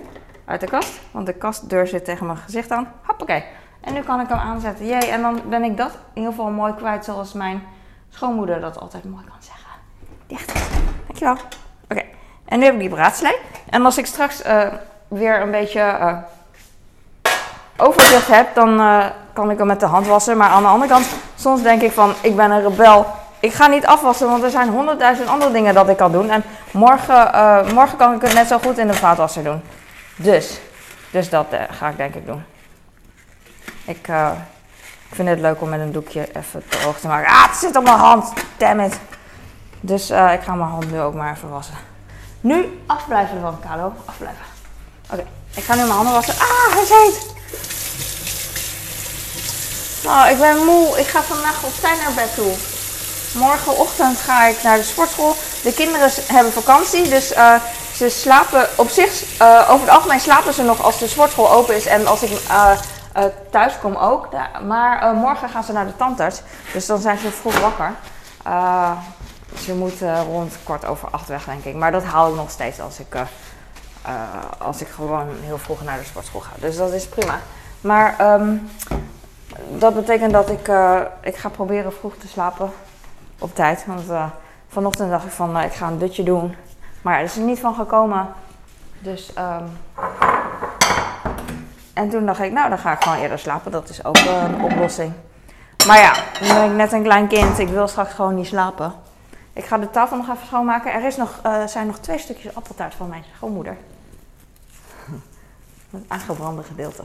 Uit 0.44 0.61
de 0.61 0.67
kast. 0.67 1.00
Want 1.11 1.26
de 1.26 1.32
kastdeur 1.32 1.87
zit 1.87 2.05
tegen 2.05 2.26
mijn 2.26 2.38
gezicht 2.38 2.70
aan. 2.70 2.93
Hoppakee. 3.06 3.44
En 3.82 3.93
nu 3.94 4.00
kan 4.00 4.20
ik 4.20 4.29
hem 4.29 4.38
aanzetten. 4.38 4.87
Jee, 4.87 5.06
en 5.06 5.23
dan 5.23 5.40
ben 5.49 5.62
ik 5.62 5.76
dat 5.76 5.90
in 5.90 5.99
ieder 6.14 6.30
geval 6.30 6.50
mooi 6.50 6.75
kwijt 6.75 7.04
zoals 7.04 7.33
mijn 7.33 7.62
schoonmoeder 8.11 8.61
dat 8.61 8.80
altijd 8.80 9.04
mooi 9.04 9.25
kan 9.25 9.37
zeggen. 9.38 9.71
Dicht. 10.26 10.52
Dankjewel. 11.06 11.37
Oké. 11.90 12.02
En 12.45 12.59
nu 12.59 12.64
heb 12.64 12.75
ik 12.75 12.80
die 12.80 12.88
braadslee. 12.88 13.37
En 13.71 13.85
als 13.85 13.99
ik 13.99 14.06
straks 14.06 14.47
uh, 14.47 14.62
weer 15.09 15.40
een 15.40 15.50
beetje 15.50 15.80
uh, 15.80 16.16
overzicht 17.76 18.28
heb, 18.28 18.54
dan 18.54 18.80
uh, 18.80 19.06
kan 19.33 19.50
ik 19.50 19.59
hem 19.59 19.66
met 19.66 19.80
de 19.80 19.87
hand 19.87 20.06
wassen. 20.06 20.37
Maar 20.37 20.49
aan 20.49 20.62
de 20.62 20.68
andere 20.68 20.90
kant, 20.90 21.06
soms 21.35 21.62
denk 21.62 21.83
ik 21.83 21.92
van, 21.92 22.12
ik 22.21 22.37
ben 22.37 22.50
een 22.50 22.62
rebel. 22.62 23.06
Ik 23.40 23.52
ga 23.52 23.66
niet 23.66 23.87
afwassen, 23.87 24.28
want 24.28 24.42
er 24.42 24.50
zijn 24.50 24.68
honderdduizend 24.68 25.28
andere 25.28 25.52
dingen 25.52 25.75
dat 25.75 25.88
ik 25.88 25.97
kan 25.97 26.12
doen. 26.12 26.30
En 26.30 26.45
morgen, 26.73 27.75
morgen 27.75 27.99
kan 27.99 28.14
ik 28.14 28.23
het 28.23 28.35
net 28.35 28.49
zo 28.49 28.59
goed 28.59 28.78
in 28.78 28.87
de 28.87 28.95
vaatwasser 28.95 29.45
doen. 29.45 29.62
Dus, 30.16 30.61
dus 31.11 31.30
dat 31.30 31.47
ga 31.71 31.88
ik 31.88 31.97
denk 31.97 32.14
ik 32.14 32.26
doen. 32.26 32.45
Ik, 33.84 34.08
uh, 34.08 34.30
ik 35.08 35.14
vind 35.14 35.28
het 35.28 35.40
leuk 35.40 35.60
om 35.60 35.68
met 35.68 35.80
een 35.80 35.92
doekje 35.92 36.28
even 36.36 36.62
droog 36.68 37.00
te 37.00 37.06
maken. 37.06 37.32
Ah, 37.32 37.48
het 37.48 37.56
zit 37.56 37.76
op 37.76 37.82
mijn 37.82 37.98
hand. 37.98 38.32
Damn 38.56 38.80
it. 38.80 38.98
Dus 39.80 40.10
uh, 40.10 40.32
ik 40.32 40.40
ga 40.40 40.54
mijn 40.54 40.70
hand 40.70 40.90
nu 40.90 41.00
ook 41.00 41.14
maar 41.14 41.36
even 41.36 41.50
wassen. 41.50 41.74
Nu 42.40 42.82
afblijven 42.86 43.40
van 43.40 43.58
Carlo. 43.66 43.92
Afblijven. 44.04 44.44
Oké, 45.10 45.24
ik 45.54 45.64
ga 45.64 45.74
nu 45.74 45.80
mijn 45.80 45.92
handen 45.92 46.12
wassen. 46.12 46.34
Ah, 46.34 46.72
hij 46.72 46.82
is 46.82 46.88
heet. 46.88 47.30
Oh, 50.06 50.26
ik 50.30 50.38
ben 50.38 50.64
moe. 50.64 50.98
Ik 50.98 51.06
ga 51.06 51.22
vandaag 51.22 51.64
op 51.64 51.74
tijd 51.80 52.00
naar 52.02 52.12
bed 52.14 52.34
toe. 52.34 52.52
Morgenochtend 53.34 54.18
ga 54.18 54.46
ik 54.46 54.62
naar 54.62 54.76
de 54.76 54.82
sportschool. 54.82 55.36
De 55.62 55.72
kinderen 55.72 56.10
hebben 56.26 56.52
vakantie, 56.52 57.08
dus 57.08 57.32
uh, 57.32 57.54
ze 57.94 58.08
slapen 58.08 58.68
op 58.76 58.88
zich. 58.88 59.22
Over 59.68 59.80
het 59.80 59.88
algemeen 59.88 60.20
slapen 60.20 60.54
ze 60.54 60.62
nog 60.62 60.82
als 60.82 60.98
de 60.98 61.08
sportschool 61.08 61.50
open 61.50 61.76
is 61.76 61.86
en 61.86 62.06
als 62.06 62.22
ik 62.22 62.40
uh, 63.16 63.25
thuis 63.50 63.78
kom 63.78 63.97
ook. 63.97 64.28
maar 64.66 65.02
uh, 65.02 65.21
morgen 65.21 65.49
gaan 65.49 65.64
ze 65.64 65.73
naar 65.73 65.87
de 65.87 65.97
tandarts. 65.97 66.42
Dus 66.73 66.87
dan 66.87 66.99
zijn 66.99 67.19
ze 67.19 67.31
vroeg 67.31 67.61
wakker. 67.61 67.92
Uh, 68.47 68.90
ze 69.59 69.75
moeten 69.75 70.25
rond 70.25 70.59
kwart 70.64 70.85
over 70.85 71.09
acht 71.11 71.28
weg, 71.28 71.45
denk 71.45 71.64
ik. 71.64 71.75
Maar 71.75 71.92
dat 71.92 72.04
haal 72.04 72.28
ik 72.28 72.35
nog 72.35 72.50
steeds 72.50 72.81
als 72.81 72.99
ik, 72.99 73.16
als 74.59 74.81
ik 74.81 74.88
gewoon 74.88 75.26
heel 75.40 75.59
vroeg 75.59 75.83
naar 75.85 75.99
de 75.99 76.04
sportschool 76.04 76.40
ga. 76.40 76.50
Dus 76.59 76.76
dat 76.76 76.92
is 76.92 77.07
prima. 77.09 77.38
Maar 77.81 78.35
um, 78.35 78.71
dat 79.69 79.95
betekent 79.95 80.33
dat 80.33 80.50
ik, 80.50 80.71
ik 81.21 81.37
ga 81.37 81.49
proberen 81.49 81.92
vroeg 81.92 82.16
te 82.16 82.28
slapen 82.28 82.71
op 83.38 83.54
tijd. 83.54 83.85
Want 83.87 84.33
vanochtend 84.69 85.11
dacht 85.11 85.25
ik 85.25 85.31
van 85.31 85.61
ik 85.61 85.73
ga 85.73 85.87
een 85.87 85.99
dutje 85.99 86.23
doen. 86.23 86.57
Maar 87.02 87.19
er 87.19 87.25
is 87.25 87.37
er 87.37 87.42
niet 87.42 87.61
van 87.61 87.75
gekomen. 87.75 88.28
Dus 88.99 89.33
um, 89.38 89.78
en 91.94 92.08
toen 92.08 92.26
dacht 92.26 92.40
ik, 92.40 92.52
nou 92.52 92.68
dan 92.68 92.78
ga 92.78 92.92
ik 92.92 93.02
gewoon 93.02 93.18
eerder 93.18 93.38
slapen. 93.38 93.72
Dat 93.72 93.88
is 93.88 94.04
ook 94.04 94.16
een 94.16 94.62
oplossing. 94.62 95.12
Maar 95.87 95.99
ja, 95.99 96.14
nu 96.40 96.49
ben 96.49 96.70
ik 96.70 96.76
net 96.76 96.92
een 96.92 97.02
klein 97.02 97.26
kind. 97.26 97.58
Ik 97.58 97.68
wil 97.68 97.88
straks 97.88 98.12
gewoon 98.12 98.34
niet 98.34 98.46
slapen. 98.46 98.92
Ik 99.52 99.64
ga 99.64 99.78
de 99.78 99.90
tafel 99.90 100.16
nog 100.16 100.28
even 100.28 100.46
schoonmaken. 100.46 100.92
Er 100.92 101.04
is 101.04 101.16
nog, 101.16 101.40
uh, 101.46 101.66
zijn 101.66 101.87
nog 101.87 101.99
twee 101.99 102.18
stukjes 102.18 102.54
appeltaart 102.54 102.94
van 102.94 103.08
mijn 103.08 103.25
schoonmoeder. 103.37 103.76
Het 105.90 106.02
aangebrande 106.14 106.62
gedeelte. 106.62 107.02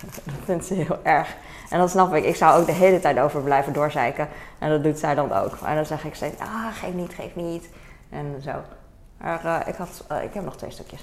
Dat 0.24 0.34
vindt 0.44 0.64
ze 0.64 0.74
heel 0.74 0.98
erg. 1.02 1.36
En 1.70 1.78
dat 1.78 1.90
snap 1.90 2.14
ik. 2.14 2.24
Ik 2.24 2.36
zou 2.36 2.60
ook 2.60 2.66
de 2.66 2.72
hele 2.72 3.00
tijd 3.00 3.18
over 3.18 3.40
blijven 3.40 3.72
doorzeiken. 3.72 4.28
En 4.58 4.70
dat 4.70 4.82
doet 4.82 4.98
zij 4.98 5.14
dan 5.14 5.32
ook. 5.32 5.58
En 5.64 5.74
dan 5.74 5.86
zeg 5.86 6.04
ik 6.04 6.14
steeds, 6.14 6.40
ah, 6.40 6.66
geef 6.72 6.92
niet, 6.92 7.12
geef 7.14 7.34
niet. 7.34 7.68
En 8.10 8.40
zo. 8.44 8.52
Maar 9.16 9.44
uh, 9.44 9.58
ik, 9.66 9.74
had, 9.74 10.04
uh, 10.12 10.22
ik 10.22 10.34
heb 10.34 10.44
nog 10.44 10.56
twee 10.56 10.70
stukjes. 10.70 11.02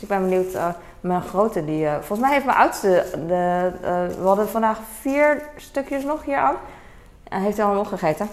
Dus 0.00 0.08
ik 0.08 0.16
ben 0.16 0.28
benieuwd. 0.28 0.54
Uh, 0.54 0.68
mijn 1.00 1.22
grote, 1.22 1.64
die, 1.64 1.88
volgens 1.88 2.20
mij 2.20 2.32
heeft 2.32 2.44
mijn 2.44 2.58
oudste, 2.58 3.06
de, 3.26 3.72
we 4.18 4.26
hadden 4.26 4.48
vandaag 4.48 4.78
vier 5.00 5.42
stukjes 5.56 6.04
nog 6.04 6.24
hier 6.24 6.36
aan. 6.36 6.54
En 7.28 7.42
heeft 7.42 7.56
hij 7.56 7.64
allemaal 7.64 7.82
opgegeten. 7.82 8.28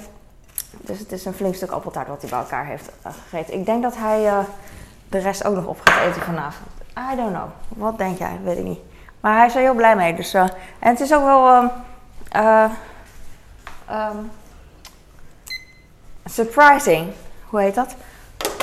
Dus 0.78 1.00
het 1.00 1.12
is 1.12 1.26
een 1.26 1.34
flink 1.34 1.56
stuk 1.56 1.72
appeltaart 1.72 2.08
wat 2.08 2.22
hij 2.22 2.30
bij 2.30 2.40
elkaar 2.40 2.66
heeft 2.66 2.90
gegeten. 3.02 3.54
Ik 3.54 3.66
denk 3.66 3.84
dat 3.84 3.98
hij 3.98 4.46
de 5.10 5.18
rest 5.18 5.46
ook 5.46 5.56
nog 5.56 5.66
op 5.66 5.80
gaat 5.84 6.10
eten 6.10 6.22
vanavond. 6.22 6.70
I 7.14 7.16
don't 7.16 7.34
know. 7.34 7.50
Wat 7.68 7.98
denk 7.98 8.18
jij? 8.18 8.40
Weet 8.44 8.58
ik 8.58 8.64
niet. 8.64 8.80
Maar 9.20 9.38
hij 9.38 9.46
is 9.46 9.56
er 9.56 9.62
heel 9.62 9.76
blij 9.76 9.96
mee. 9.96 10.16
Dus, 10.16 10.34
en 10.34 10.50
het 10.80 11.00
is 11.00 11.14
ook 11.14 11.24
wel 11.24 11.70
um, 13.90 14.32
surprising. 16.26 17.12
Hoe 17.50 17.60
heet 17.60 17.76
dat? 17.76 17.96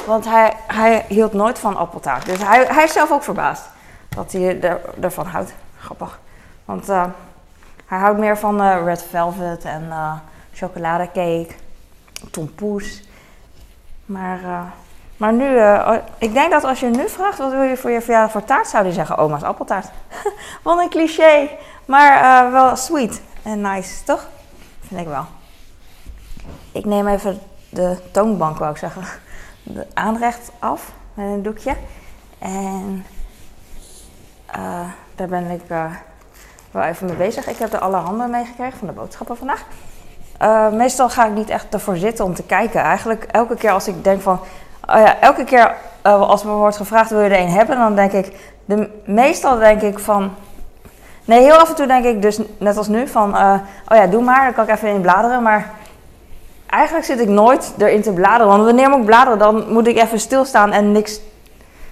Want 0.07 0.25
hij, 0.25 0.53
hij 0.67 1.05
hield 1.09 1.33
nooit 1.33 1.59
van 1.59 1.77
appeltaart. 1.77 2.27
Dus 2.27 2.39
hij, 2.43 2.65
hij 2.65 2.85
is 2.85 2.93
zelf 2.93 3.13
ook 3.13 3.23
verbaasd 3.23 3.65
dat 4.09 4.33
hij 4.33 4.61
er, 4.61 4.81
ervan 5.01 5.27
houdt. 5.27 5.53
Grappig. 5.79 6.19
Want 6.65 6.89
uh, 6.89 7.05
hij 7.87 7.99
houdt 7.99 8.19
meer 8.19 8.39
van 8.39 8.85
red 8.85 9.03
velvet 9.11 9.65
en 9.65 9.93
chocoladecake, 10.53 11.49
tompoes. 12.31 13.03
Maar 14.07 14.41
maar 15.17 15.33
nu, 15.33 15.55
uh, 15.55 15.93
ik 16.19 16.33
denk 16.33 16.51
dat 16.51 16.65
als 16.65 16.81
je 16.81 16.87
nu 16.87 17.09
vraagt 17.09 17.39
wat 17.39 17.51
wil 17.51 17.63
je 17.63 17.77
voor 17.77 17.91
je 17.91 18.01
verjaardag 18.01 18.31
voor 18.31 18.45
taart, 18.45 18.69
zou 18.69 18.85
hij 18.85 18.93
zeggen 18.93 19.19
oma's 19.19 19.43
appeltaart. 19.43 19.89
wat 20.63 20.79
een 20.79 20.89
cliché, 20.89 21.49
maar 21.87 22.23
uh, 22.47 22.53
wel 22.53 22.77
sweet 22.77 23.23
en 23.43 23.61
nice, 23.61 24.05
toch? 24.05 24.29
Vind 24.87 25.01
ik 25.01 25.07
wel. 25.07 25.25
Ik 26.73 26.85
neem 26.85 27.09
even 27.09 27.41
de 27.69 27.99
toonbank, 28.11 28.59
wou 28.59 28.71
ik 28.71 28.77
zeggen, 28.77 29.03
de 29.65 29.87
aanrecht 29.95 30.51
af 30.59 30.93
met 31.15 31.27
een 31.27 31.43
doekje. 31.43 31.75
En 32.39 33.07
uh, 34.57 34.89
daar 35.15 35.29
ben 35.29 35.51
ik 35.51 35.61
wel 36.71 36.83
even 36.83 37.07
mee 37.07 37.17
bezig. 37.17 37.49
Ik 37.49 37.57
heb 37.57 37.73
er 37.73 37.79
allerhande 37.79 38.27
meegekregen 38.27 38.79
van 38.79 38.87
de 38.87 38.95
boodschappen 38.95 39.37
vandaag. 39.37 39.65
meestal 40.73 41.09
ga 41.11 41.27
ik 41.27 41.33
niet 41.33 41.51
echt 41.51 41.75
ervoor 41.75 41.97
zitten 41.97 42.25
om 42.25 42.35
te 42.35 42.43
kijken. 42.43 42.81
Eigenlijk 42.81 43.25
elke 43.25 43.57
keer 43.57 43.71
als 43.71 43.89
ik 43.89 44.05
denk 44.05 44.21
van 44.21 44.41
Oh 44.89 45.01
ja, 45.01 45.21
elke 45.21 45.45
keer 45.45 45.75
als 46.03 46.45
me 46.45 46.53
wordt 46.53 46.77
gevraagd 46.77 47.11
wil 47.11 47.21
je 47.21 47.31
er 47.31 47.41
een 47.41 47.51
hebben, 47.51 47.77
dan 47.77 47.95
denk 47.95 48.13
ik, 48.13 48.55
de, 48.65 48.91
meestal 49.05 49.59
denk 49.59 49.83
ik 49.83 49.99
van, 49.99 50.31
nee 51.25 51.41
heel 51.41 51.57
af 51.57 51.69
en 51.69 51.75
toe 51.75 51.87
denk 51.87 52.05
ik 52.05 52.23
dus 52.23 52.41
net 52.59 52.77
als 52.77 52.89
nu 52.89 53.09
van, 53.09 53.35
oh 53.35 53.61
ja 53.89 54.07
doe 54.07 54.23
maar, 54.23 54.45
dan 54.45 54.55
kan 54.55 54.65
ik 54.65 54.71
even 54.71 54.89
in 54.89 55.01
bladeren, 55.01 55.43
maar 55.43 55.71
eigenlijk 56.75 57.07
zit 57.07 57.21
ik 57.21 57.29
nooit 57.29 57.75
erin 57.79 58.03
te 58.03 58.13
bladeren, 58.13 58.47
want 58.47 58.65
wanneer 58.65 58.89
moet 58.89 58.99
ik 58.99 59.05
bladeren, 59.05 59.39
dan 59.39 59.73
moet 59.73 59.87
ik 59.87 59.97
even 59.97 60.21
stilstaan 60.21 60.73
en 60.73 60.93
niks, 60.93 61.21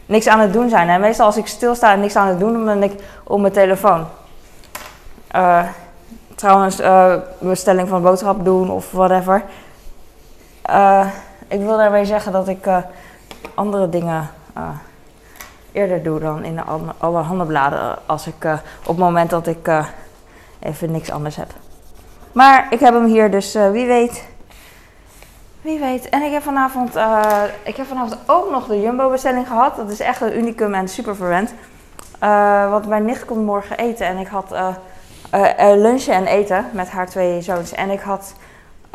niks 0.07 0.27
aan 0.27 0.41
het 0.41 0.53
doen 0.53 0.69
zijn. 0.69 0.89
En 0.89 1.01
meestal 1.01 1.27
als 1.27 1.37
ik 1.37 1.47
stilsta 1.47 1.93
en 1.93 2.01
niks 2.01 2.17
aan 2.17 2.27
het 2.27 2.39
doen, 2.39 2.53
dan 2.53 2.65
ben 2.65 2.83
ik 2.83 3.03
op 3.25 3.41
mijn 3.41 3.53
telefoon. 3.53 4.07
Uh, 5.37 5.65
trouwens, 6.35 6.81
bestelling 7.39 7.89
van 7.89 8.03
boodschap 8.03 8.45
doen 8.45 8.71
of 8.71 8.91
whatever. 8.91 9.43
Ik 11.49 11.61
wil 11.61 11.77
daarmee 11.77 12.05
zeggen 12.05 12.33
dat 12.33 12.49
ik 12.49 12.67
uh, 12.67 12.77
andere 13.55 13.89
dingen 13.89 14.31
uh, 14.57 14.69
eerder 15.73 16.03
doe 16.03 16.21
dan 16.21 16.45
in 16.45 16.61
alle 16.99 17.19
handenbladen. 17.19 17.99
Als 18.07 18.27
ik 18.27 18.45
uh, 18.45 18.53
op 18.81 18.87
het 18.87 18.97
moment 18.97 19.31
dat 19.31 19.47
ik 19.47 19.71
even 20.61 20.91
niks 20.91 21.11
anders 21.11 21.37
heb. 21.37 21.51
Maar 22.33 22.67
ik 22.71 22.81
heb 22.81 22.95
hem 22.95 23.05
hier, 23.05 23.31
dus 23.31 23.53
wie 23.53 23.87
weet. 23.87 24.31
Wie 25.63 25.79
weet. 25.79 26.09
En 26.09 26.23
ik 26.23 26.33
heb 26.33 26.43
vanavond, 26.43 26.97
ik 27.63 27.77
heb 27.77 27.87
vanavond 27.87 28.19
ook 28.27 28.51
nog 28.51 28.67
de 28.67 28.81
Jumbo-bestelling 28.81 29.47
gehad. 29.47 29.77
Dat 29.77 29.91
is 29.91 30.01
echt 30.01 30.21
een 30.21 30.37
unicum 30.39 30.75
en 30.75 30.89
super 30.89 31.17
verwend. 31.17 31.55
want 32.71 32.87
mijn 32.87 33.05
nicht 33.05 33.25
komt 33.25 33.45
morgen 33.45 33.79
eten. 33.79 34.07
En 34.07 34.19
ik 34.19 34.27
had 34.27 34.55
lunchen 35.77 36.15
en 36.15 36.27
eten 36.27 36.67
met 36.73 36.91
haar 36.91 37.07
twee 37.07 37.43
zoons. 37.43 37.73
En 37.73 37.91
ik 37.91 38.01
had 38.01 38.35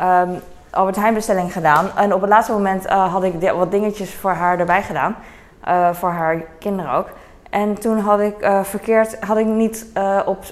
um, 0.00 0.40
Albert 0.70 0.96
Heijn 0.96 1.14
bestelling 1.14 1.52
gedaan. 1.52 1.90
En 1.96 2.14
op 2.14 2.20
het 2.20 2.30
laatste 2.30 2.52
moment 2.52 2.86
had 2.86 3.22
ik 3.22 3.50
wat 3.50 3.70
dingetjes 3.70 4.14
voor 4.14 4.32
haar 4.32 4.58
erbij 4.58 4.82
gedaan. 4.82 5.16
Voor 5.92 6.10
haar 6.10 6.42
kinderen 6.58 6.92
ook. 6.92 7.08
En 7.50 7.80
toen 7.80 7.98
had 7.98 8.20
ik 8.20 8.50
verkeerd, 8.62 9.24
had 9.24 9.36
ik 9.36 9.46
niet 9.46 9.86
op 10.26 10.44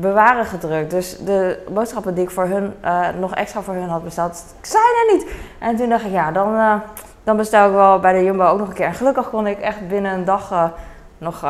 bewaren 0.00 0.44
gedrukt. 0.44 0.90
Dus 0.90 1.18
de 1.18 1.66
boodschappen 1.68 2.14
die 2.14 2.24
ik 2.24 2.30
voor 2.30 2.46
hun, 2.46 2.74
nog 3.18 3.34
extra 3.34 3.62
voor 3.62 3.74
hun 3.74 3.88
had 3.88 4.04
besteld, 4.04 4.44
zijn 4.60 4.82
er 4.82 5.14
niet. 5.14 5.26
En 5.58 5.76
toen 5.76 5.88
dacht 5.88 6.04
ik, 6.04 6.12
ja, 6.12 6.32
dan, 6.32 6.80
dan 7.24 7.36
bestel 7.36 7.66
ik 7.66 7.74
wel 7.74 7.98
bij 7.98 8.12
de 8.12 8.24
Jumbo 8.24 8.44
ook 8.44 8.58
nog 8.58 8.68
een 8.68 8.74
keer. 8.74 8.86
En 8.86 8.94
gelukkig 8.94 9.30
kon 9.30 9.46
ik 9.46 9.58
echt 9.58 9.88
binnen 9.88 10.12
een 10.12 10.24
dag 10.24 10.72
nog, 11.18 11.44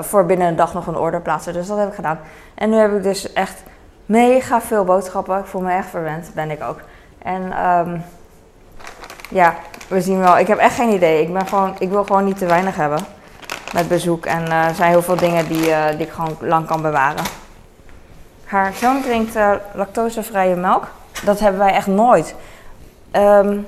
voor 0.00 0.26
binnen 0.26 0.48
een 0.48 0.56
dag 0.56 0.74
nog 0.74 0.86
een 0.86 0.96
order 0.96 1.20
plaatsen. 1.20 1.52
Dus 1.52 1.66
dat 1.66 1.78
heb 1.78 1.88
ik 1.88 1.94
gedaan. 1.94 2.18
En 2.54 2.70
nu 2.70 2.76
heb 2.76 2.92
ik 2.92 3.02
dus 3.02 3.32
echt 3.32 3.62
mega 4.06 4.60
veel 4.60 4.84
boodschappen. 4.84 5.38
Ik 5.38 5.46
voel 5.46 5.60
me 5.60 5.72
echt 5.72 5.88
verwend, 5.88 6.30
ben 6.34 6.50
ik 6.50 6.62
ook. 6.62 6.80
En 7.18 7.68
um, 7.68 8.02
ja, 9.30 9.54
we 9.88 10.00
zien 10.00 10.18
wel. 10.18 10.38
Ik 10.38 10.46
heb 10.46 10.58
echt 10.58 10.74
geen 10.74 10.94
idee. 10.94 11.22
Ik, 11.22 11.32
ben 11.32 11.46
gewoon, 11.46 11.74
ik 11.78 11.90
wil 11.90 12.04
gewoon 12.04 12.24
niet 12.24 12.38
te 12.38 12.46
weinig 12.46 12.76
hebben 12.76 12.98
met 13.74 13.88
bezoek. 13.88 14.26
En 14.26 14.42
uh, 14.46 14.68
er 14.68 14.74
zijn 14.74 14.90
heel 14.90 15.02
veel 15.02 15.16
dingen 15.16 15.48
die, 15.48 15.68
uh, 15.68 15.88
die 15.88 16.06
ik 16.06 16.12
gewoon 16.12 16.36
lang 16.40 16.66
kan 16.66 16.82
bewaren. 16.82 17.24
Haar 18.44 18.72
zoon 18.74 19.02
drinkt 19.02 19.36
uh, 19.36 19.50
lactosevrije 19.72 20.54
melk. 20.54 20.88
Dat 21.24 21.40
hebben 21.40 21.60
wij 21.60 21.72
echt 21.72 21.86
nooit. 21.86 22.34
Um, 23.12 23.66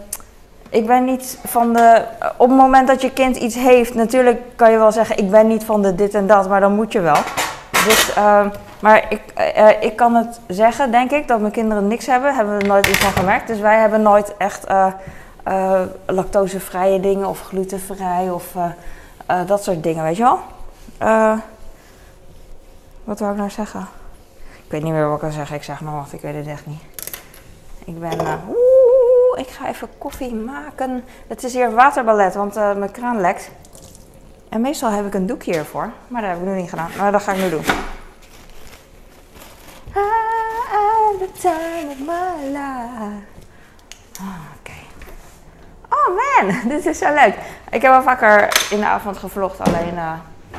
ik 0.69 0.87
ben 0.87 1.05
niet 1.05 1.39
van 1.47 1.73
de. 1.73 2.03
Op 2.37 2.49
het 2.49 2.59
moment 2.59 2.89
dat 2.89 3.03
je 3.03 3.11
kind 3.11 3.37
iets 3.37 3.55
heeft, 3.55 3.95
natuurlijk 3.95 4.41
kan 4.57 4.71
je 4.71 4.79
wel 4.79 4.93
zeggen: 4.93 5.19
ik 5.19 5.31
ben 5.31 5.47
niet 5.47 5.65
van 5.65 5.83
de 5.83 5.95
dit 5.95 6.15
en 6.15 6.27
dat, 6.27 6.49
maar 6.49 6.61
dan 6.61 6.75
moet 6.75 6.93
je 6.93 7.01
wel. 7.01 7.19
Dus 7.71 8.17
uh, 8.19 8.47
maar 8.81 9.05
ik, 9.09 9.21
ik 9.81 9.97
kan 9.97 10.15
het 10.15 10.41
zeggen, 10.47 10.91
denk 10.91 11.11
ik, 11.11 11.29
dat 11.29 11.41
mijn 11.41 11.53
kinderen 11.53 11.87
niks 11.89 12.07
hebben. 12.07 12.35
Hebben 12.35 12.59
we 12.59 12.67
nooit 12.67 12.89
iets 12.89 12.99
van 12.99 13.13
gemerkt. 13.13 13.47
Dus 13.47 13.59
wij 13.59 13.79
hebben 13.79 14.03
nooit 14.03 14.37
echt 14.37 14.67
lactosevrije 16.07 17.01
dingen 17.01 17.29
of 17.29 17.41
glutenvrij 17.41 18.31
of 18.31 18.45
dat 19.47 19.65
soort 19.65 19.83
dingen, 19.83 20.03
weet 20.03 20.17
je 20.17 20.23
wel. 20.23 20.39
wat 23.05 23.19
wou 23.19 23.33
ik 23.33 23.39
nou 23.39 23.51
zeggen? 23.51 23.89
Ik 24.65 24.71
weet 24.73 24.83
niet 24.83 24.93
meer 24.93 25.07
wat 25.07 25.15
ik 25.15 25.21
kan 25.21 25.33
zeggen. 25.33 25.57
Ik 25.57 25.63
zeg 25.63 25.81
maar 25.81 25.95
wat, 25.95 26.13
ik 26.13 26.21
weet 26.21 26.35
het 26.35 26.47
echt 26.47 26.67
niet. 26.67 26.83
Ik 27.85 28.01
ben... 28.01 28.41
Oeh, 28.49 29.39
ik 29.39 29.49
ga 29.49 29.69
even 29.69 29.89
koffie 29.99 30.35
maken. 30.35 31.05
Het 31.27 31.45
is 31.45 31.53
hier 31.53 31.75
waterballet, 31.75 32.35
want 32.35 32.55
mijn 32.55 32.91
kraan 32.91 33.21
lekt. 33.21 33.51
En 34.49 34.61
meestal 34.61 34.91
heb 34.91 35.07
ik 35.07 35.15
een 35.15 35.27
doekje 35.27 35.53
hiervoor. 35.53 35.91
Maar 36.09 36.23
dat 36.23 36.31
heb 36.31 36.41
ik 36.41 36.47
nu 36.47 36.55
niet 36.55 36.71
gedaan. 36.71 36.91
Maar 36.99 37.13
dat 37.13 37.23
ga 37.23 37.33
ik 37.33 37.39
nu 37.39 37.51
doen. 37.51 37.65
the 41.19 41.29
time 41.41 41.91
of 41.91 42.01
my 42.01 42.51
life. 42.53 43.25
Oké. 44.59 44.79
Oh 45.89 46.09
man, 46.17 46.69
dit 46.73 46.87
is 46.87 46.99
zo 46.99 47.15
leuk. 47.15 47.35
Ik 47.71 47.83
heb 47.83 47.93
al 47.93 48.03
vaker 48.03 48.67
in 48.71 48.81
de 48.81 48.87
avond 48.87 49.17
gevlogd, 49.17 49.61
alleen 49.61 49.95
uh, 49.95 50.13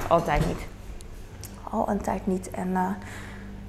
altijd 0.07 0.47
niet. 0.47 0.67
Al 1.71 1.89
een 1.89 2.01
tijd 2.01 2.27
niet. 2.27 2.49
En 2.51 2.67
uh, 2.67 2.87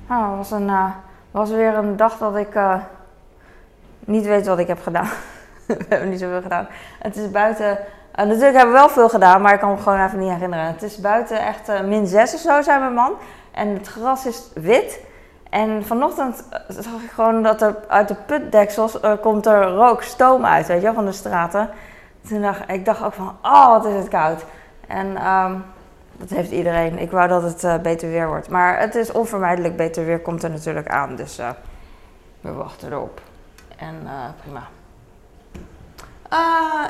nou, 0.09 0.37
was, 0.37 0.50
een, 0.50 0.68
uh, 0.68 0.90
was 1.30 1.50
weer 1.50 1.75
een 1.75 1.97
dag 1.97 2.18
dat 2.18 2.37
ik 2.37 2.59
niet 4.00 4.26
weet 4.26 4.47
wat 4.47 4.59
ik 4.59 4.66
heb 4.66 4.83
gedaan. 4.83 5.09
we 5.66 5.85
hebben 5.88 6.09
niet 6.09 6.21
zoveel 6.21 6.42
gedaan. 6.42 6.68
Het 6.99 7.16
is 7.16 7.30
buiten. 7.30 7.78
natuurlijk 8.16 8.57
hebben 8.57 8.75
we 8.75 8.80
wel 8.80 8.88
veel 8.88 9.09
gedaan, 9.09 9.42
maar 9.42 9.54
ik 9.54 9.61
kan 9.61 9.71
me 9.71 9.76
gewoon 9.76 10.04
even 10.04 10.18
niet 10.18 10.33
herinneren. 10.33 10.66
Het 10.66 10.83
is 10.83 11.00
buiten 11.00 11.47
echt 11.47 11.83
min 11.83 12.07
6 12.07 12.35
of 12.35 12.40
zo, 12.40 12.62
zei 12.62 12.78
mijn 12.78 12.95
man. 12.95 13.12
En 13.50 13.68
het 13.68 13.87
gras 13.87 14.26
is 14.26 14.42
wit. 14.54 15.00
En 15.50 15.87
vanochtend 15.87 16.45
eh, 16.50 16.61
zag 16.68 17.02
ik 17.02 17.11
gewoon 17.11 17.42
dat 17.42 17.62
er 17.62 17.76
uit 17.88 18.09
de 18.09 18.16
putdeksels 18.26 18.99
komt 19.21 19.47
er 19.47 19.62
rook, 19.62 20.02
stoom 20.02 20.45
uit, 20.45 20.66
weet 20.66 20.83
je 20.83 20.92
van 20.92 21.04
de 21.04 21.12
straten. 21.12 21.71
Toen 22.28 22.42
dacht 22.42 22.70
ik 22.70 22.84
dacht 22.84 23.02
ook 23.02 23.12
van, 23.12 23.37
oh, 23.42 23.68
wat 23.68 23.84
is 23.84 23.94
het 23.94 24.08
koud. 24.08 24.44
En 24.87 25.26
um, 25.26 25.64
dat 26.12 26.28
heeft 26.30 26.50
iedereen. 26.50 26.98
Ik 26.98 27.10
wou 27.10 27.28
dat 27.28 27.42
het 27.42 27.64
uh, 27.64 27.78
beter 27.78 28.08
weer 28.08 28.28
wordt. 28.28 28.48
Maar 28.48 28.78
het 28.78 28.94
is 28.94 29.12
onvermijdelijk, 29.12 29.76
beter 29.76 30.04
weer 30.04 30.20
komt 30.20 30.42
er 30.42 30.50
natuurlijk 30.50 30.88
aan. 30.88 31.16
Dus 31.16 31.38
uh, 31.38 31.50
we 32.40 32.52
wachten 32.52 32.92
erop. 32.92 33.20
En 33.76 33.94
prima. 34.42 34.68